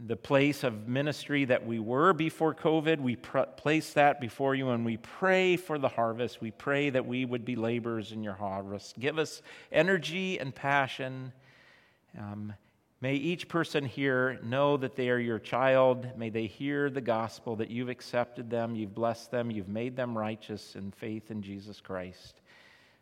the 0.05 0.15
place 0.15 0.63
of 0.63 0.88
ministry 0.88 1.45
that 1.45 1.65
we 1.65 1.79
were 1.79 2.13
before 2.13 2.53
COVID. 2.53 2.99
We 2.99 3.15
pr- 3.15 3.41
place 3.55 3.93
that 3.93 4.21
before 4.21 4.53
you 4.53 4.69
and 4.69 4.86
we 4.86 4.97
pray 4.97 5.57
for 5.57 5.77
the 5.77 5.88
harvest. 5.88 6.41
We 6.41 6.51
pray 6.51 6.89
that 6.91 7.05
we 7.05 7.25
would 7.25 7.45
be 7.45 7.55
laborers 7.55 8.12
in 8.12 8.23
your 8.23 8.33
harvest. 8.33 8.99
Give 8.99 9.17
us 9.17 9.41
energy 9.71 10.39
and 10.39 10.53
passion. 10.53 11.33
Um, 12.17 12.53
may 13.01 13.15
each 13.15 13.47
person 13.47 13.86
here 13.86 14.39
know 14.43 14.77
that 14.77 14.95
they 14.95 15.10
are 15.10 15.19
your 15.19 15.39
child. 15.39 16.07
May 16.17 16.29
they 16.29 16.45
hear 16.45 16.89
the 16.89 17.01
gospel 17.01 17.55
that 17.55 17.71
you've 17.71 17.89
accepted 17.89 18.49
them, 18.49 18.75
you've 18.75 18.95
blessed 18.95 19.31
them, 19.31 19.49
you've 19.49 19.69
made 19.69 19.95
them 19.95 20.17
righteous 20.17 20.75
in 20.75 20.91
faith 20.91 21.31
in 21.31 21.41
Jesus 21.41 21.81
Christ. 21.81 22.41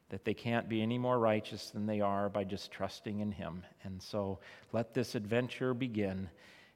That 0.09 0.23
they 0.23 0.35
can't 0.35 0.69
be 0.69 0.81
any 0.81 0.97
more 0.97 1.19
righteous 1.19 1.71
than 1.71 1.87
they 1.87 1.99
are 1.99 2.29
by 2.29 2.43
just 2.43 2.71
trusting 2.71 3.19
in 3.19 3.31
Him. 3.31 3.63
And 3.83 4.01
so 4.01 4.39
let 4.71 4.93
this 4.93 5.15
adventure 5.15 5.73
begin. 5.73 6.29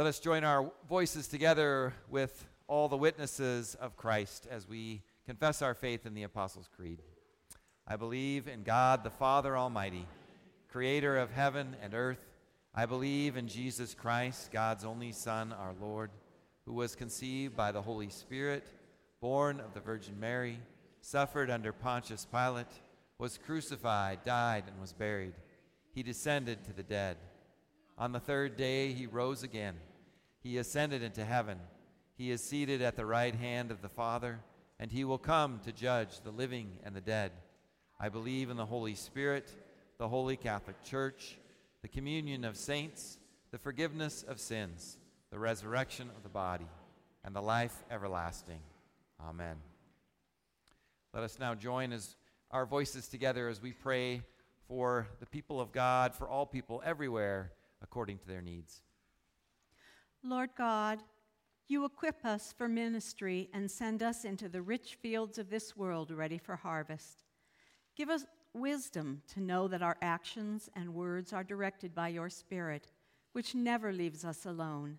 Let 0.00 0.06
us 0.06 0.18
join 0.18 0.44
our 0.44 0.72
voices 0.88 1.28
together 1.28 1.92
with 2.08 2.48
all 2.68 2.88
the 2.88 2.96
witnesses 2.96 3.74
of 3.74 3.98
Christ 3.98 4.48
as 4.50 4.66
we 4.66 5.02
confess 5.26 5.60
our 5.60 5.74
faith 5.74 6.06
in 6.06 6.14
the 6.14 6.22
Apostles' 6.22 6.70
Creed. 6.74 7.02
I 7.86 7.96
believe 7.96 8.48
in 8.48 8.62
God 8.62 9.04
the 9.04 9.10
Father 9.10 9.58
Almighty, 9.58 10.06
creator 10.72 11.18
of 11.18 11.30
heaven 11.30 11.76
and 11.82 11.92
earth. 11.92 12.24
I 12.74 12.86
believe 12.86 13.36
in 13.36 13.46
Jesus 13.46 13.92
Christ, 13.92 14.50
God's 14.50 14.86
only 14.86 15.12
Son, 15.12 15.52
our 15.52 15.74
Lord, 15.78 16.10
who 16.64 16.72
was 16.72 16.96
conceived 16.96 17.54
by 17.54 17.70
the 17.70 17.82
Holy 17.82 18.08
Spirit, 18.08 18.68
born 19.20 19.60
of 19.60 19.74
the 19.74 19.80
Virgin 19.80 20.18
Mary, 20.18 20.60
suffered 21.02 21.50
under 21.50 21.74
Pontius 21.74 22.24
Pilate, 22.24 22.72
was 23.18 23.36
crucified, 23.36 24.24
died, 24.24 24.64
and 24.66 24.80
was 24.80 24.94
buried. 24.94 25.34
He 25.92 26.02
descended 26.02 26.64
to 26.64 26.72
the 26.72 26.82
dead. 26.82 27.18
On 27.98 28.12
the 28.12 28.18
third 28.18 28.56
day, 28.56 28.94
he 28.94 29.06
rose 29.06 29.42
again. 29.42 29.74
He 30.42 30.58
ascended 30.58 31.02
into 31.02 31.24
heaven. 31.24 31.58
He 32.16 32.30
is 32.30 32.42
seated 32.42 32.82
at 32.82 32.96
the 32.96 33.06
right 33.06 33.34
hand 33.34 33.70
of 33.70 33.82
the 33.82 33.88
Father, 33.88 34.40
and 34.78 34.90
he 34.90 35.04
will 35.04 35.18
come 35.18 35.60
to 35.64 35.72
judge 35.72 36.20
the 36.20 36.30
living 36.30 36.72
and 36.84 36.94
the 36.94 37.00
dead. 37.00 37.32
I 37.98 38.08
believe 38.08 38.50
in 38.50 38.56
the 38.56 38.66
Holy 38.66 38.94
Spirit, 38.94 39.50
the 39.98 40.08
holy 40.08 40.36
Catholic 40.36 40.82
Church, 40.82 41.38
the 41.82 41.88
communion 41.88 42.44
of 42.44 42.56
saints, 42.56 43.18
the 43.50 43.58
forgiveness 43.58 44.22
of 44.22 44.40
sins, 44.40 44.96
the 45.30 45.38
resurrection 45.38 46.08
of 46.16 46.22
the 46.22 46.28
body, 46.28 46.68
and 47.24 47.34
the 47.34 47.42
life 47.42 47.84
everlasting. 47.90 48.60
Amen. 49.22 49.56
Let 51.12 51.24
us 51.24 51.38
now 51.38 51.54
join 51.54 51.92
as 51.92 52.16
our 52.50 52.64
voices 52.64 53.08
together 53.08 53.48
as 53.48 53.60
we 53.60 53.72
pray 53.72 54.22
for 54.66 55.06
the 55.20 55.26
people 55.26 55.60
of 55.60 55.72
God, 55.72 56.14
for 56.14 56.28
all 56.28 56.46
people 56.46 56.82
everywhere 56.84 57.52
according 57.82 58.18
to 58.18 58.26
their 58.28 58.40
needs. 58.40 58.82
Lord 60.22 60.50
God, 60.56 61.02
you 61.66 61.84
equip 61.84 62.24
us 62.24 62.52
for 62.56 62.68
ministry 62.68 63.48
and 63.54 63.70
send 63.70 64.02
us 64.02 64.24
into 64.24 64.48
the 64.48 64.62
rich 64.62 64.96
fields 65.00 65.38
of 65.38 65.50
this 65.50 65.76
world 65.76 66.10
ready 66.10 66.36
for 66.36 66.56
harvest. 66.56 67.24
Give 67.96 68.10
us 68.10 68.24
wisdom 68.52 69.22
to 69.28 69.40
know 69.40 69.68
that 69.68 69.82
our 69.82 69.96
actions 70.02 70.68
and 70.74 70.94
words 70.94 71.32
are 71.32 71.44
directed 71.44 71.94
by 71.94 72.08
your 72.08 72.28
Spirit, 72.28 72.90
which 73.32 73.54
never 73.54 73.92
leaves 73.92 74.24
us 74.24 74.46
alone. 74.46 74.98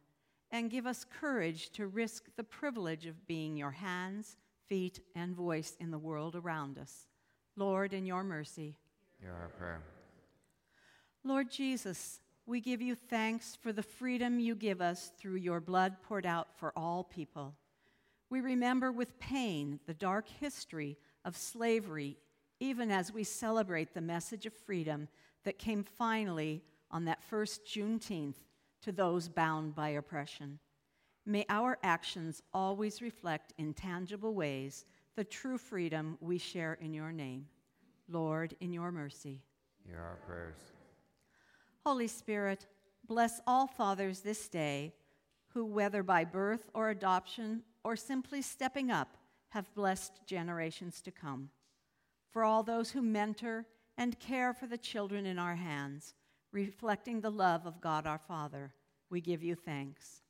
And 0.50 0.70
give 0.70 0.86
us 0.86 1.06
courage 1.06 1.70
to 1.72 1.88
risk 1.88 2.26
the 2.36 2.44
privilege 2.44 3.06
of 3.06 3.28
being 3.28 3.56
your 3.56 3.72
hands, 3.72 4.38
feet, 4.68 5.00
and 5.16 5.36
voice 5.36 5.78
in 5.80 5.92
the 5.92 6.00
world 6.00 6.36
around 6.36 6.78
us. 6.78 7.08
Lord, 7.56 7.94
in 7.94 8.06
your 8.06 8.24
mercy. 8.24 8.76
Hear 9.22 9.34
our 9.34 9.50
prayer. 9.50 9.82
Lord 11.24 11.52
Jesus, 11.52 12.20
we 12.52 12.60
give 12.60 12.82
you 12.82 12.96
thanks 12.96 13.58
for 13.62 13.72
the 13.72 13.82
freedom 13.82 14.38
you 14.38 14.56
give 14.56 14.82
us 14.82 15.14
through 15.18 15.38
your 15.38 15.62
blood 15.62 15.96
poured 16.04 16.26
out 16.26 16.50
for 16.58 16.74
all 16.76 17.02
people. 17.02 17.56
We 18.30 18.42
remember 18.42 18.92
with 18.92 19.18
pain 19.20 19.80
the 19.88 19.94
dark 19.94 20.28
history 20.28 20.98
of 21.24 21.38
slavery, 21.38 22.18
even 22.60 22.92
as 22.92 23.14
we 23.14 23.24
celebrate 23.24 23.94
the 23.94 24.02
message 24.02 24.46
of 24.46 24.54
freedom 24.54 25.08
that 25.46 25.60
came 25.60 25.82
finally 25.82 26.62
on 26.92 27.06
that 27.06 27.24
first 27.24 27.66
Juneteenth 27.66 28.44
to 28.82 28.92
those 28.92 29.30
bound 29.30 29.74
by 29.74 29.90
oppression. 29.90 30.60
May 31.26 31.46
our 31.48 31.78
actions 31.84 32.42
always 32.54 33.02
reflect 33.02 33.54
in 33.58 33.74
tangible 33.74 34.34
ways 34.34 34.84
the 35.16 35.24
true 35.24 35.58
freedom 35.58 36.18
we 36.20 36.38
share 36.38 36.74
in 36.82 36.94
your 36.94 37.14
name. 37.14 37.46
Lord, 38.10 38.58
in 38.60 38.74
your 38.74 38.92
mercy. 38.92 39.40
Hear 39.88 40.00
our 40.00 40.18
prayers. 40.28 40.71
Holy 41.86 42.08
Spirit, 42.08 42.68
bless 43.08 43.42
all 43.48 43.68
fathers 43.68 44.20
this 44.20 44.48
day 44.48 44.94
who, 45.54 45.66
whether 45.66 46.04
by 46.04 46.24
birth 46.24 46.70
or 46.74 46.90
adoption 46.90 47.64
or 47.84 47.96
simply 47.96 48.42
stepping 48.42 48.92
up, 48.92 49.18
have 49.50 49.74
blessed 49.74 50.14
generations 50.26 51.02
to 51.02 51.12
come. 51.12 51.50
For 52.32 52.44
all 52.44 52.64
those 52.64 52.92
who 52.92 53.02
mentor 53.02 53.66
and 53.98 54.20
care 54.20 54.54
for 54.54 54.68
the 54.68 54.78
children 54.78 55.26
in 55.26 55.38
our 55.38 55.56
hands, 55.56 56.14
reflecting 56.52 57.20
the 57.20 57.32
love 57.32 57.66
of 57.66 57.82
God 57.82 58.08
our 58.08 58.20
Father, 58.20 58.74
we 59.10 59.20
give 59.20 59.44
you 59.44 59.56
thanks. 59.56 60.22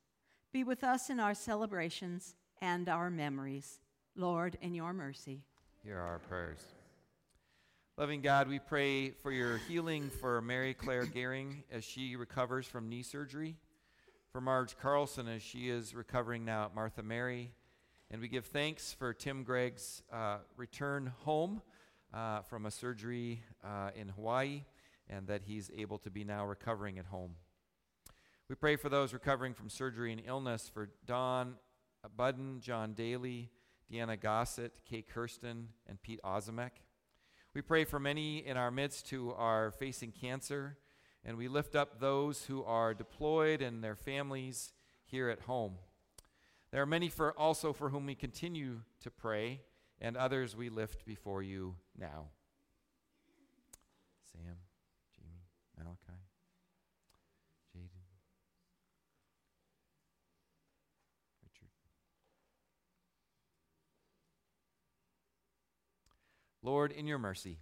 Be 0.52 0.64
with 0.64 0.84
us 0.84 1.10
in 1.10 1.20
our 1.20 1.36
celebrations 1.36 2.36
and 2.62 2.90
our 2.90 3.10
memories. 3.10 3.80
Lord, 4.16 4.58
in 4.62 4.74
your 4.74 4.94
mercy. 4.94 5.44
Hear 5.84 6.00
our 6.00 6.20
prayers. 6.20 6.66
Loving 7.98 8.22
God, 8.22 8.48
we 8.48 8.58
pray 8.58 9.12
for 9.12 9.34
your 9.34 9.58
healing 9.58 10.10
for 10.10 10.42
Mary 10.42 10.74
Claire 10.74 11.06
Gehring 11.06 11.64
as 11.70 11.84
she 11.84 12.16
recovers 12.16 12.66
from 12.66 12.88
knee 12.88 13.04
surgery, 13.04 13.58
for 14.32 14.40
Marge 14.40 14.78
Carlson 14.78 15.28
as 15.28 15.42
she 15.42 15.70
is 15.70 15.94
recovering 15.94 16.46
now 16.46 16.66
at 16.66 16.74
Martha 16.74 17.04
Mary. 17.04 17.52
And 18.10 18.22
we 18.22 18.30
give 18.30 18.46
thanks 18.46 18.94
for 18.94 19.14
Tim 19.14 19.44
Gregg's 19.44 20.04
uh, 20.12 20.38
return 20.56 21.12
home 21.26 21.62
uh, 22.14 22.42
from 22.44 22.66
a 22.66 22.72
surgery 22.72 23.44
uh, 23.62 23.90
in 23.94 24.08
Hawaii 24.08 24.64
and 25.10 25.28
that 25.28 25.44
he's 25.44 25.70
able 25.78 25.98
to 26.00 26.10
be 26.10 26.24
now 26.24 26.46
recovering 26.46 26.98
at 26.98 27.06
home. 27.06 27.36
We 28.48 28.56
pray 28.56 28.78
for 28.78 28.88
those 28.88 29.14
recovering 29.14 29.54
from 29.54 29.70
surgery 29.70 30.14
and 30.14 30.22
illness 30.26 30.72
for 30.74 30.90
Don 31.06 31.56
Budden, 32.16 32.62
John 32.62 32.94
Daly, 32.94 33.52
Deanna 33.92 34.20
Gossett, 34.20 34.72
Kay 34.90 35.02
Kirsten, 35.02 35.68
and 35.88 36.02
Pete 36.02 36.22
Ozimek. 36.24 36.72
We 37.54 37.62
pray 37.62 37.84
for 37.84 38.00
many 38.00 38.38
in 38.38 38.56
our 38.56 38.72
midst 38.72 39.10
who 39.10 39.34
are 39.34 39.72
facing 39.72 40.14
cancer, 40.14 40.78
and 41.26 41.38
we 41.38 41.50
lift 41.50 41.76
up 41.76 42.00
those 42.00 42.46
who 42.46 42.64
are 42.64 42.94
deployed 42.94 43.62
and 43.62 43.84
their 43.84 43.98
families 43.98 44.72
here 45.04 45.30
at 45.30 45.42
home. 45.42 45.74
There 46.72 46.82
are 46.82 46.86
many 46.86 47.10
for 47.10 47.38
also 47.38 47.74
for 47.74 47.90
whom 47.90 48.06
we 48.06 48.16
continue 48.16 48.84
to 49.02 49.12
pray, 49.12 49.64
and 50.00 50.16
others 50.16 50.56
we 50.56 50.70
lift 50.70 51.06
before 51.06 51.44
you 51.44 51.76
now. 51.98 52.28
Sam, 54.32 54.56
Lord, 66.64 66.92
in 66.92 67.08
your 67.08 67.18
mercy. 67.18 67.58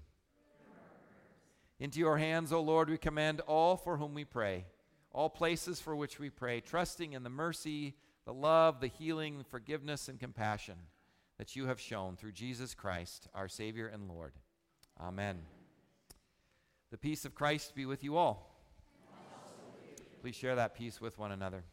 Into 1.80 2.00
your 2.00 2.18
hands, 2.18 2.52
O 2.52 2.62
Lord, 2.62 2.90
we 2.90 2.98
commend 2.98 3.40
all 3.42 3.78
for 3.78 3.98
whom 3.98 4.14
we 4.14 4.26
pray, 4.26 4.66
all 5.12 5.30
places 5.30 5.80
for 5.80 5.96
which 5.96 6.20
we 6.20 6.30
pray, 6.30 6.60
trusting 6.60 7.14
in 7.14 7.24
the 7.24 7.30
mercy, 7.30 7.96
the 8.26 8.34
love, 8.34 8.82
the 8.82 8.88
healing, 8.88 9.46
forgiveness, 9.50 10.10
and 10.10 10.20
compassion 10.20 10.76
that 11.38 11.56
you 11.56 11.68
have 11.68 11.80
shown 11.80 12.18
through 12.18 12.34
Jesus 12.34 12.76
Christ, 12.76 13.30
our 13.34 13.48
Savior 13.48 13.88
and 13.88 14.10
Lord. 14.10 14.34
Amen. 15.00 15.40
The 16.92 16.98
peace 16.98 17.24
of 17.24 17.34
Christ 17.34 17.74
be 17.76 17.86
with 17.86 18.04
you 18.04 18.18
all. 18.18 18.46
Please 20.22 20.36
share 20.36 20.58
that 20.58 20.76
peace 20.76 21.00
with 21.00 21.18
one 21.18 21.32
another. 21.32 21.64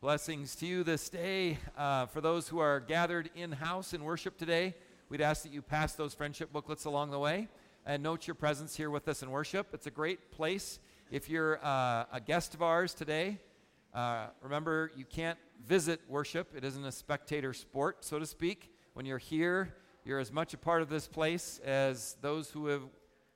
Blessings 0.00 0.54
to 0.54 0.64
you 0.64 0.84
this 0.84 1.08
day. 1.08 1.58
Uh, 1.76 2.06
for 2.06 2.20
those 2.20 2.46
who 2.46 2.60
are 2.60 2.78
gathered 2.78 3.30
in 3.34 3.50
house 3.50 3.92
in 3.92 4.04
worship 4.04 4.38
today, 4.38 4.76
we'd 5.08 5.20
ask 5.20 5.42
that 5.42 5.52
you 5.52 5.60
pass 5.60 5.94
those 5.94 6.14
friendship 6.14 6.52
booklets 6.52 6.84
along 6.84 7.10
the 7.10 7.18
way 7.18 7.48
and 7.84 8.00
note 8.00 8.24
your 8.24 8.36
presence 8.36 8.76
here 8.76 8.90
with 8.90 9.08
us 9.08 9.24
in 9.24 9.30
worship. 9.32 9.66
It's 9.72 9.88
a 9.88 9.90
great 9.90 10.30
place 10.30 10.78
If 11.10 11.28
you're 11.28 11.58
uh, 11.64 12.04
a 12.12 12.20
guest 12.24 12.54
of 12.54 12.62
ours 12.62 12.94
today, 12.94 13.38
uh, 13.92 14.26
remember 14.40 14.92
you 14.94 15.04
can't 15.04 15.38
visit 15.66 16.00
worship. 16.06 16.52
It 16.54 16.62
isn't 16.62 16.84
a 16.84 16.92
spectator 16.92 17.52
sport, 17.52 18.04
so 18.04 18.20
to 18.20 18.26
speak. 18.26 18.72
When 18.92 19.04
you're 19.04 19.18
here, 19.18 19.74
you're 20.04 20.20
as 20.20 20.30
much 20.30 20.54
a 20.54 20.58
part 20.58 20.82
of 20.82 20.90
this 20.90 21.08
place 21.08 21.60
as 21.64 22.16
those 22.20 22.50
who 22.50 22.66
have, 22.66 22.82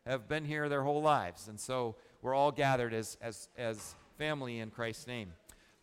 have 0.06 0.28
been 0.28 0.44
here 0.44 0.68
their 0.68 0.82
whole 0.82 1.02
lives. 1.02 1.48
And 1.48 1.58
so 1.58 1.96
we're 2.20 2.34
all 2.34 2.52
gathered 2.52 2.94
as, 2.94 3.16
as, 3.20 3.48
as 3.56 3.96
family 4.16 4.60
in 4.60 4.70
Christ's 4.70 5.08
name. 5.08 5.32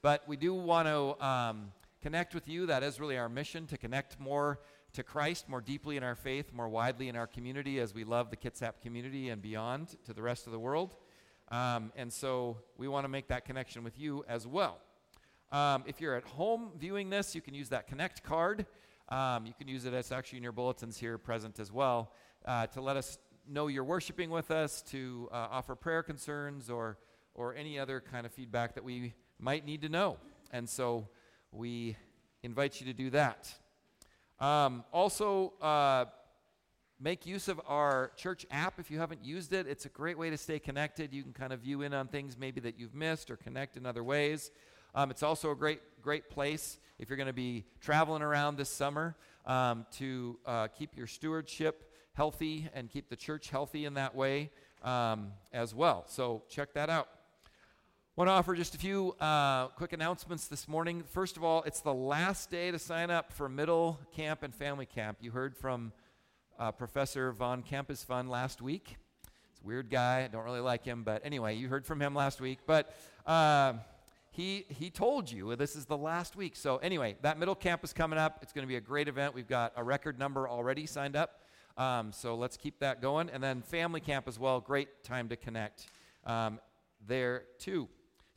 But 0.01 0.27
we 0.27 0.37
do 0.37 0.53
want 0.53 0.87
to 0.87 1.25
um, 1.25 1.71
connect 2.01 2.33
with 2.33 2.47
you. 2.47 2.65
That 2.67 2.83
is 2.83 2.99
really 2.99 3.17
our 3.17 3.27
mission 3.27 3.67
to 3.67 3.77
connect 3.77 4.19
more 4.19 4.59
to 4.93 5.03
Christ, 5.03 5.49
more 5.49 5.61
deeply 5.61 5.97
in 5.97 6.03
our 6.03 6.15
faith, 6.15 6.53
more 6.53 6.69
widely 6.69 7.09
in 7.09 7.15
our 7.15 7.27
community 7.27 7.79
as 7.79 7.93
we 7.93 8.03
love 8.03 8.29
the 8.29 8.37
Kitsap 8.37 8.81
community 8.81 9.29
and 9.29 9.41
beyond 9.41 9.97
to 10.05 10.13
the 10.13 10.21
rest 10.21 10.47
of 10.47 10.53
the 10.53 10.59
world. 10.59 10.95
Um, 11.51 11.91
and 11.95 12.13
so 12.13 12.57
we 12.77 12.87
want 12.87 13.03
to 13.03 13.09
make 13.09 13.27
that 13.27 13.43
connection 13.43 13.83
with 13.83 13.99
you 13.99 14.23
as 14.27 14.47
well. 14.47 14.77
Um, 15.51 15.83
if 15.85 15.99
you're 15.99 16.15
at 16.15 16.23
home 16.23 16.71
viewing 16.77 17.09
this, 17.09 17.35
you 17.35 17.41
can 17.41 17.53
use 17.53 17.69
that 17.69 17.87
Connect 17.87 18.23
card. 18.23 18.65
Um, 19.09 19.45
you 19.45 19.53
can 19.57 19.67
use 19.67 19.85
it, 19.85 19.93
it's 19.93 20.11
actually 20.11 20.37
in 20.37 20.43
your 20.43 20.51
bulletins 20.51 20.97
here 20.97 21.17
present 21.17 21.59
as 21.59 21.71
well, 21.71 22.13
uh, 22.45 22.67
to 22.67 22.81
let 22.81 22.95
us 22.95 23.17
know 23.47 23.65
you're 23.67 23.83
worshiping 23.83 24.29
with 24.29 24.51
us, 24.51 24.83
to 24.83 25.27
uh, 25.31 25.47
offer 25.49 25.75
prayer 25.75 26.03
concerns 26.03 26.69
or, 26.69 26.99
or 27.33 27.55
any 27.55 27.79
other 27.79 27.99
kind 27.99 28.27
of 28.27 28.31
feedback 28.31 28.75
that 28.75 28.83
we 28.83 29.15
might 29.39 29.65
need 29.65 29.81
to 29.81 29.89
know. 29.89 30.17
And 30.51 30.67
so 30.69 31.07
we 31.51 31.95
invite 32.43 32.79
you 32.79 32.87
to 32.87 32.93
do 32.93 33.09
that. 33.11 33.51
Um, 34.39 34.83
also, 34.93 35.53
uh, 35.61 36.05
make 36.99 37.25
use 37.25 37.47
of 37.47 37.61
our 37.65 38.11
church 38.15 38.45
app 38.51 38.79
if 38.79 38.91
you 38.91 38.99
haven't 38.99 39.23
used 39.23 39.53
it. 39.53 39.67
It's 39.67 39.85
a 39.85 39.89
great 39.89 40.17
way 40.17 40.29
to 40.29 40.37
stay 40.37 40.59
connected. 40.59 41.13
You 41.13 41.23
can 41.23 41.33
kind 41.33 41.53
of 41.53 41.61
view 41.61 41.81
in 41.81 41.93
on 41.93 42.07
things 42.07 42.37
maybe 42.37 42.59
that 42.61 42.77
you've 42.77 42.93
missed 42.93 43.31
or 43.31 43.37
connect 43.37 43.77
in 43.77 43.85
other 43.85 44.03
ways. 44.03 44.51
Um, 44.95 45.11
it's 45.11 45.23
also 45.23 45.51
a 45.51 45.55
great, 45.55 45.81
great 46.01 46.29
place 46.29 46.79
if 46.97 47.09
you're 47.09 47.17
going 47.17 47.27
to 47.27 47.33
be 47.33 47.65
traveling 47.79 48.21
around 48.21 48.57
this 48.57 48.69
summer 48.69 49.15
um, 49.45 49.85
to 49.93 50.39
uh, 50.45 50.67
keep 50.67 50.97
your 50.97 51.07
stewardship 51.07 51.91
healthy 52.13 52.67
and 52.73 52.89
keep 52.89 53.09
the 53.09 53.15
church 53.15 53.49
healthy 53.49 53.85
in 53.85 53.93
that 53.93 54.15
way 54.15 54.49
um, 54.83 55.31
as 55.53 55.73
well. 55.73 56.05
So 56.07 56.43
check 56.49 56.73
that 56.73 56.89
out 56.89 57.07
want 58.19 58.27
to 58.27 58.33
offer 58.33 58.53
just 58.53 58.75
a 58.75 58.77
few 58.77 59.15
uh, 59.21 59.67
quick 59.67 59.93
announcements 59.93 60.47
this 60.47 60.67
morning. 60.67 61.03
First 61.13 61.37
of 61.37 61.43
all, 61.45 61.63
it's 61.63 61.79
the 61.79 61.93
last 61.93 62.51
day 62.51 62.69
to 62.69 62.77
sign 62.77 63.09
up 63.09 63.31
for 63.31 63.47
middle 63.47 63.97
camp 64.13 64.43
and 64.43 64.53
family 64.53 64.85
camp. 64.85 65.19
You 65.21 65.31
heard 65.31 65.55
from 65.55 65.93
uh, 66.59 66.73
Professor 66.73 67.31
von 67.31 67.63
Campus 67.63 68.03
Fun 68.03 68.27
last 68.27 68.61
week. 68.61 68.97
It's 69.53 69.61
a 69.63 69.65
weird 69.65 69.89
guy. 69.89 70.25
I 70.25 70.27
don't 70.27 70.43
really 70.43 70.59
like 70.59 70.83
him, 70.83 71.03
but 71.03 71.25
anyway, 71.25 71.55
you 71.55 71.69
heard 71.69 71.85
from 71.85 72.01
him 72.01 72.13
last 72.13 72.41
week. 72.41 72.59
But 72.67 72.93
uh, 73.25 73.75
he 74.31 74.65
he 74.67 74.89
told 74.89 75.31
you 75.31 75.55
this 75.55 75.77
is 75.77 75.85
the 75.85 75.95
last 75.95 76.35
week. 76.35 76.57
So 76.57 76.75
anyway, 76.79 77.15
that 77.21 77.39
middle 77.39 77.55
camp 77.55 77.85
is 77.85 77.93
coming 77.93 78.19
up. 78.19 78.39
It's 78.41 78.51
going 78.51 78.63
to 78.63 78.69
be 78.69 78.75
a 78.75 78.81
great 78.81 79.07
event. 79.07 79.33
We've 79.33 79.47
got 79.47 79.71
a 79.77 79.83
record 79.83 80.19
number 80.19 80.49
already 80.49 80.87
signed 80.87 81.15
up. 81.15 81.39
Um, 81.77 82.11
so 82.11 82.35
let's 82.35 82.57
keep 82.57 82.79
that 82.79 83.01
going. 83.01 83.29
And 83.29 83.41
then 83.41 83.61
family 83.61 84.01
camp 84.01 84.27
as 84.27 84.37
well. 84.37 84.59
Great 84.59 85.05
time 85.05 85.29
to 85.29 85.37
connect 85.37 85.87
um, 86.25 86.59
there 87.07 87.43
too. 87.59 87.87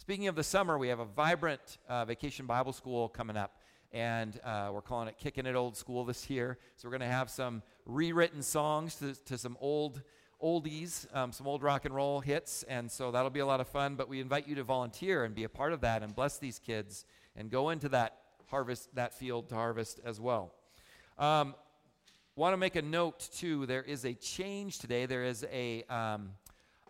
Speaking 0.02 0.26
of 0.26 0.34
the 0.34 0.42
summer, 0.42 0.78
we 0.78 0.88
have 0.88 0.98
a 0.98 1.04
vibrant 1.04 1.78
uh, 1.88 2.04
vacation 2.04 2.44
Bible 2.44 2.72
school 2.72 3.08
coming 3.08 3.36
up, 3.36 3.60
and 3.92 4.40
uh, 4.42 4.70
we're 4.72 4.82
calling 4.82 5.06
it 5.06 5.16
Kicking 5.16 5.46
It 5.46 5.54
Old 5.54 5.76
School 5.76 6.04
this 6.04 6.28
year. 6.28 6.58
So 6.76 6.88
we're 6.88 6.98
going 6.98 7.08
to 7.08 7.14
have 7.14 7.30
some 7.30 7.62
rewritten 7.86 8.42
songs 8.42 8.96
to, 8.96 9.14
to 9.26 9.38
some 9.38 9.56
old 9.60 10.02
oldies, 10.42 11.06
um, 11.14 11.30
some 11.30 11.46
old 11.46 11.62
rock 11.62 11.84
and 11.84 11.94
roll 11.94 12.18
hits, 12.18 12.64
and 12.64 12.90
so 12.90 13.12
that'll 13.12 13.30
be 13.30 13.38
a 13.38 13.46
lot 13.46 13.60
of 13.60 13.68
fun. 13.68 13.94
But 13.94 14.08
we 14.08 14.18
invite 14.18 14.48
you 14.48 14.56
to 14.56 14.64
volunteer 14.64 15.22
and 15.22 15.36
be 15.36 15.44
a 15.44 15.48
part 15.48 15.72
of 15.72 15.82
that 15.82 16.02
and 16.02 16.12
bless 16.12 16.36
these 16.36 16.58
kids 16.58 17.04
and 17.36 17.48
go 17.48 17.70
into 17.70 17.88
that 17.90 18.16
harvest, 18.50 18.92
that 18.96 19.14
field 19.14 19.50
to 19.50 19.54
harvest 19.54 20.00
as 20.04 20.20
well. 20.20 20.52
Um, 21.16 21.54
Want 22.34 22.54
to 22.54 22.56
make 22.56 22.76
a 22.76 22.82
note 22.82 23.28
too. 23.34 23.66
There 23.66 23.82
is 23.82 24.06
a 24.06 24.14
change 24.14 24.78
today. 24.78 25.04
There 25.04 25.22
is 25.22 25.44
a 25.52 25.82
um, 25.90 26.30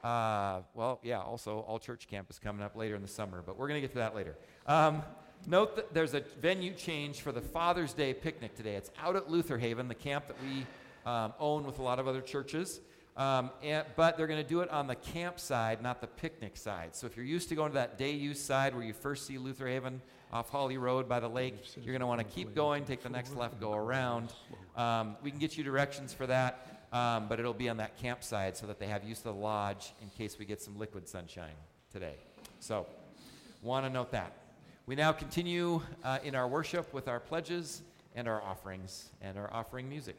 uh, 0.03 0.63
well, 0.75 0.99
yeah, 1.03 1.21
also 1.21 1.61
All 1.61 1.79
Church 1.79 2.09
Camp 2.09 2.29
is 2.29 2.39
coming 2.39 2.63
up 2.63 2.75
later 2.75 2.97
in 2.97 3.03
the 3.03 3.09
summer, 3.09 3.43
but 3.45 3.57
we're 3.57 3.69
going 3.69 3.81
to 3.81 3.87
get 3.87 3.93
to 3.93 3.99
that 3.99 4.15
later. 4.17 4.37
Um, 4.67 5.03
note 5.47 5.77
that 5.77 5.95
there's 5.95 6.15
a 6.15 6.23
venue 6.41 6.75
change 6.75 7.21
for 7.21 7.31
the 7.31 7.41
Father's 7.41 7.93
Day 7.93 8.13
picnic 8.13 8.57
today. 8.57 8.75
It's 8.75 8.91
out 9.01 9.15
at 9.15 9.31
Luther 9.31 9.59
Haven, 9.59 9.87
the 9.87 9.95
camp 9.95 10.27
that 10.27 10.37
we 10.43 10.67
um, 11.07 11.33
own 11.39 11.65
with 11.65 11.79
a 11.79 11.83
lot 11.83 11.99
of 11.99 12.09
other 12.09 12.21
churches. 12.21 12.81
Um, 13.17 13.51
and, 13.63 13.85
but 13.95 14.17
they're 14.17 14.27
going 14.27 14.43
to 14.43 14.49
do 14.49 14.61
it 14.61 14.71
on 14.71 14.87
the 14.87 14.95
camp 14.95 15.39
side, 15.39 15.83
not 15.83 16.01
the 16.01 16.07
picnic 16.07 16.57
side. 16.57 16.97
So 16.97 17.07
if 17.07 17.17
you're 17.17 17.27
used 17.27 17.49
to 17.51 17.55
going 17.55 17.71
to 17.71 17.75
that 17.75 17.99
day 17.99 18.13
use 18.13 18.41
side 18.41 18.75
where 18.75 18.85
you 18.85 18.95
first 18.95 19.27
see 19.27 19.39
Luther 19.39 19.69
Haven 19.69 20.01
off 20.33 20.49
Holly 20.49 20.79
Road 20.79 21.09
by 21.09 21.21
the 21.21 21.29
lake, 21.29 21.57
you're 21.77 21.93
going 21.93 22.01
to 22.01 22.07
want 22.07 22.21
to 22.21 22.25
keep 22.25 22.55
going, 22.55 22.85
take 22.85 23.03
the 23.03 23.11
next 23.11 23.37
left, 23.37 23.61
go 23.61 23.75
around. 23.75 24.33
Um, 24.77 25.17
we 25.23 25.31
can 25.31 25.39
get 25.39 25.59
you 25.59 25.63
directions 25.63 26.15
for 26.15 26.27
that 26.27 26.82
um, 26.93 27.27
but 27.29 27.41
it'll 27.41 27.55
be 27.55 27.69
on 27.69 27.79
that 27.79 27.97
campsite 27.97 28.57
so 28.57 28.67
that 28.67 28.79
they 28.79 28.87
have 28.87 29.05
use 29.05 29.19
of 29.19 29.25
the 29.25 29.35
lodge 29.35 29.93
in 30.03 30.09
case 30.11 30.39
we 30.39 30.45
get 30.45 30.61
some 30.61 30.79
liquid 30.79 31.09
sunshine 31.09 31.55
today. 31.91 32.15
So, 32.61 32.87
want 33.63 33.87
to 33.87 33.91
note 33.91 34.11
that. 34.13 34.33
We 34.87 34.95
now 34.97 35.13
continue 35.13 35.81
uh, 36.05 36.19
in 36.25 36.35
our 36.35 36.49
worship 36.49 36.93
with 36.93 37.09
our 37.09 37.21
pledges 37.21 37.83
and 38.15 38.29
our 38.29 38.43
offerings 38.43 39.11
and 39.21 39.39
our 39.39 39.53
offering 39.53 39.89
music. 39.89 40.17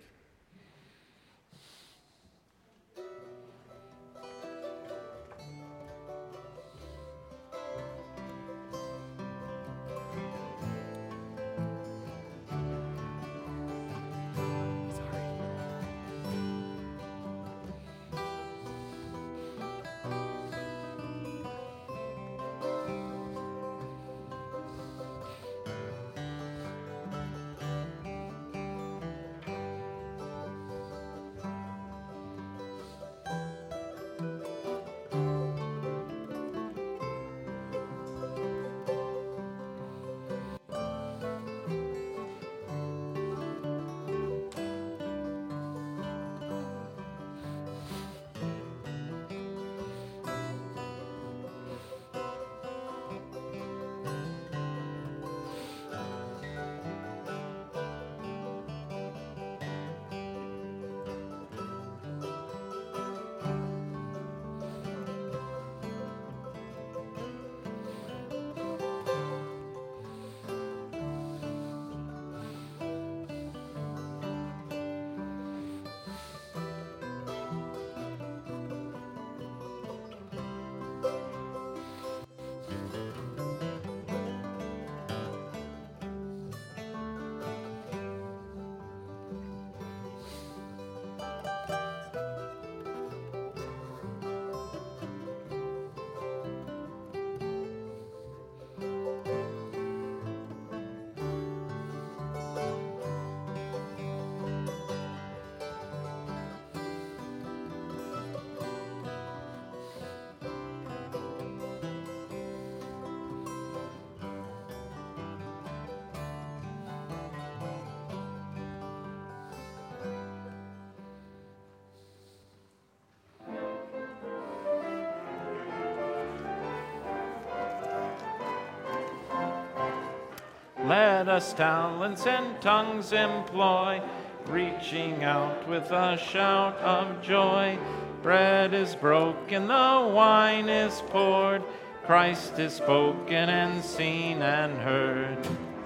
Let 130.93 131.27
us 131.27 131.53
talents 131.53 132.27
and 132.27 132.61
tongues 132.61 133.13
employ, 133.13 133.99
reaching 134.45 135.23
out 135.23 135.67
with 135.67 135.89
a 135.89 136.17
shout 136.17 136.77
of 136.77 137.19
joy. 137.23 137.79
Bread 138.21 138.75
is 138.75 138.95
broken, 138.95 139.65
the 139.65 140.11
wine 140.13 140.69
is 140.69 141.01
poured, 141.07 141.63
Christ 142.05 142.59
is 142.59 142.73
spoken 142.73 143.49
and 143.49 143.83
seen 143.83 144.43
and 144.43 144.77
heard. 144.77 145.39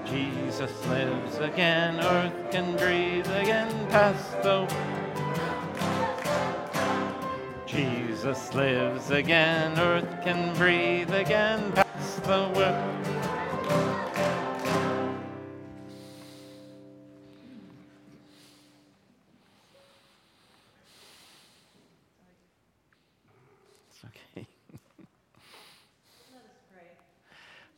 Jesus 0.03 0.73
lives 0.87 1.37
again, 1.37 2.01
earth 2.01 2.51
can 2.51 2.75
breathe 2.75 3.27
again 3.27 3.71
past 3.87 4.29
the. 4.43 4.67
Jesus 7.65 8.53
lives 8.53 9.09
again, 9.09 9.79
earth 9.79 10.21
can 10.21 10.53
breathe 10.57 11.13
again 11.13 11.71
past 11.71 12.23
the 12.23 12.51
world. 12.53 12.96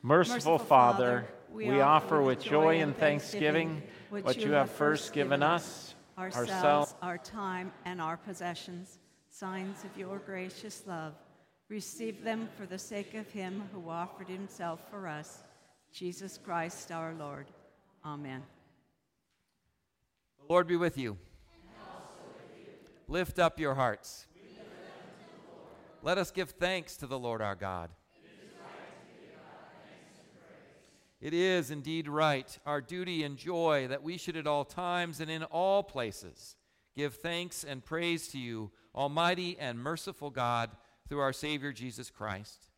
Merciful, 0.09 0.53
Merciful 0.53 0.57
Father, 0.57 1.27
Father, 1.51 1.69
we, 1.69 1.81
offer 1.81 2.19
with 2.19 2.41
joy 2.41 2.81
and 2.81 2.97
thanksgiving 2.97 3.83
what 4.09 4.37
you 4.37 4.53
have 4.53 4.71
first 4.71 5.13
given 5.13 5.43
us, 5.43 5.93
ourselves, 6.17 6.49
ourselves, 6.49 6.95
our 7.03 7.19
time, 7.19 7.71
and 7.85 8.01
our 8.01 8.17
possessions, 8.17 8.97
signs 9.29 9.83
of 9.83 9.95
your 9.95 10.17
gracious 10.17 10.81
love. 10.87 11.13
Receive 11.69 12.23
them 12.23 12.49
for 12.57 12.65
the 12.65 12.79
sake 12.79 13.13
of 13.13 13.29
him 13.29 13.69
who 13.71 13.87
offered 13.87 14.27
himself 14.27 14.79
for 14.89 15.07
us, 15.07 15.43
Jesus 15.93 16.39
Christ 16.43 16.91
our 16.91 17.13
Lord. 17.13 17.45
Amen. 18.03 18.41
The 20.39 20.51
Lord 20.51 20.65
be 20.65 20.75
with 20.75 20.97
you. 20.97 21.19
Lift 23.07 23.37
up 23.37 23.59
your 23.59 23.75
hearts. 23.75 24.25
Let 26.01 26.17
us 26.17 26.31
give 26.31 26.49
thanks 26.49 26.97
to 26.97 27.05
the 27.05 27.19
Lord 27.19 27.43
our 27.43 27.53
God. 27.53 27.91
It 31.21 31.33
is 31.33 31.69
indeed 31.69 32.07
right, 32.07 32.57
our 32.65 32.79
duty 32.79 33.23
and 33.23 33.37
joy, 33.37 33.87
that 33.89 34.03
we 34.03 34.17
should 34.17 34.37
at 34.37 34.47
all 34.47 34.63
times 34.63 35.19
and 35.19 35.29
in 35.29 35.43
all 35.43 35.83
places 35.83 36.55
give 36.95 37.15
thanks 37.15 37.63
and 37.63 37.83
praise 37.83 38.29
to 38.29 38.39
you, 38.39 38.71
Almighty 38.95 39.57
and 39.59 39.79
merciful 39.79 40.29
God, 40.29 40.71
through 41.07 41.19
our 41.19 41.33
Savior 41.33 41.71
Jesus 41.71 42.09
Christ, 42.09 42.69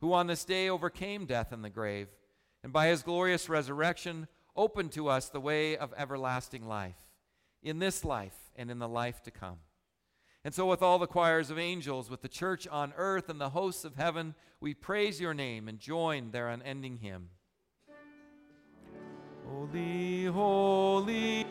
who 0.00 0.12
on 0.12 0.26
this 0.26 0.44
day 0.44 0.68
overcame 0.68 1.26
death 1.26 1.52
and 1.52 1.64
the 1.64 1.70
grave, 1.70 2.08
and 2.62 2.72
by 2.72 2.88
his 2.88 3.02
glorious 3.02 3.48
resurrection 3.48 4.28
opened 4.54 4.92
to 4.92 5.08
us 5.08 5.28
the 5.28 5.40
way 5.40 5.76
of 5.76 5.94
everlasting 5.96 6.66
life, 6.66 6.96
in 7.62 7.78
this 7.78 8.04
life 8.04 8.50
and 8.56 8.70
in 8.70 8.78
the 8.78 8.88
life 8.88 9.22
to 9.22 9.30
come. 9.30 9.58
And 10.44 10.54
so, 10.54 10.66
with 10.66 10.82
all 10.82 10.98
the 10.98 11.06
choirs 11.06 11.50
of 11.50 11.58
angels, 11.58 12.10
with 12.10 12.22
the 12.22 12.28
church 12.28 12.66
on 12.68 12.92
earth 12.96 13.28
and 13.28 13.40
the 13.40 13.50
hosts 13.50 13.84
of 13.84 13.96
heaven, 13.96 14.34
we 14.60 14.72
praise 14.72 15.20
your 15.20 15.34
name 15.34 15.68
and 15.68 15.78
join 15.78 16.30
their 16.30 16.48
unending 16.48 16.98
hymn. 16.98 17.30
Holy, 19.48 20.26
holy. 20.26 21.46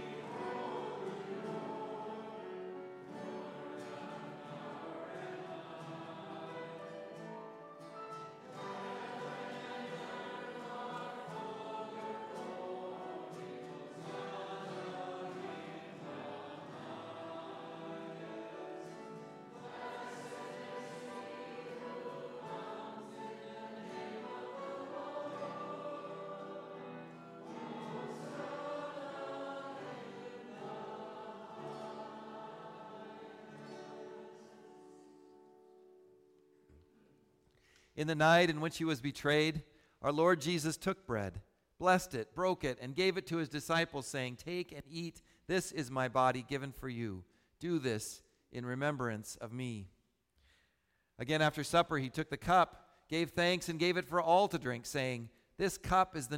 In 37.98 38.06
the 38.06 38.16
night 38.16 38.52
in 38.52 38.62
which 38.62 38.78
he 38.78 38.86
was 38.86 39.02
betrayed, 39.02 39.64
our 40.04 40.12
Lord 40.12 40.40
Jesus 40.40 40.78
took 40.78 41.08
bread, 41.08 41.42
blessed 41.80 42.14
it, 42.14 42.36
broke 42.36 42.64
it, 42.64 42.78
and 42.80 42.96
gave 42.96 43.18
it 43.18 43.26
to 43.28 43.38
his 43.38 43.50
disciples, 43.50 44.06
saying, 44.06 44.36
Take 44.36 44.72
and 44.72 44.84
eat. 44.88 45.24
This 45.48 45.72
is 45.72 45.90
my 45.90 46.08
body 46.08 46.46
given 46.48 46.72
for 46.72 46.88
you. 46.88 47.24
Do 47.60 47.80
this 47.80 48.22
in 48.52 48.68
remembrance 48.68 49.36
of 49.42 49.52
me. 49.52 49.88
Again, 51.18 51.42
after 51.42 51.64
supper, 51.64 51.98
he 51.98 52.10
took 52.10 52.30
the 52.30 52.38
cup, 52.38 52.84
gave 53.10 53.32
thanks, 53.32 53.68
and 53.68 53.80
gave 53.80 53.98
it 53.98 54.08
for 54.08 54.22
all 54.22 54.48
to 54.48 54.60
drink, 54.60 54.86
saying, 54.86 55.30
This 55.58 55.80
cup 55.80 56.16
is 56.16 56.28
the 56.28 56.36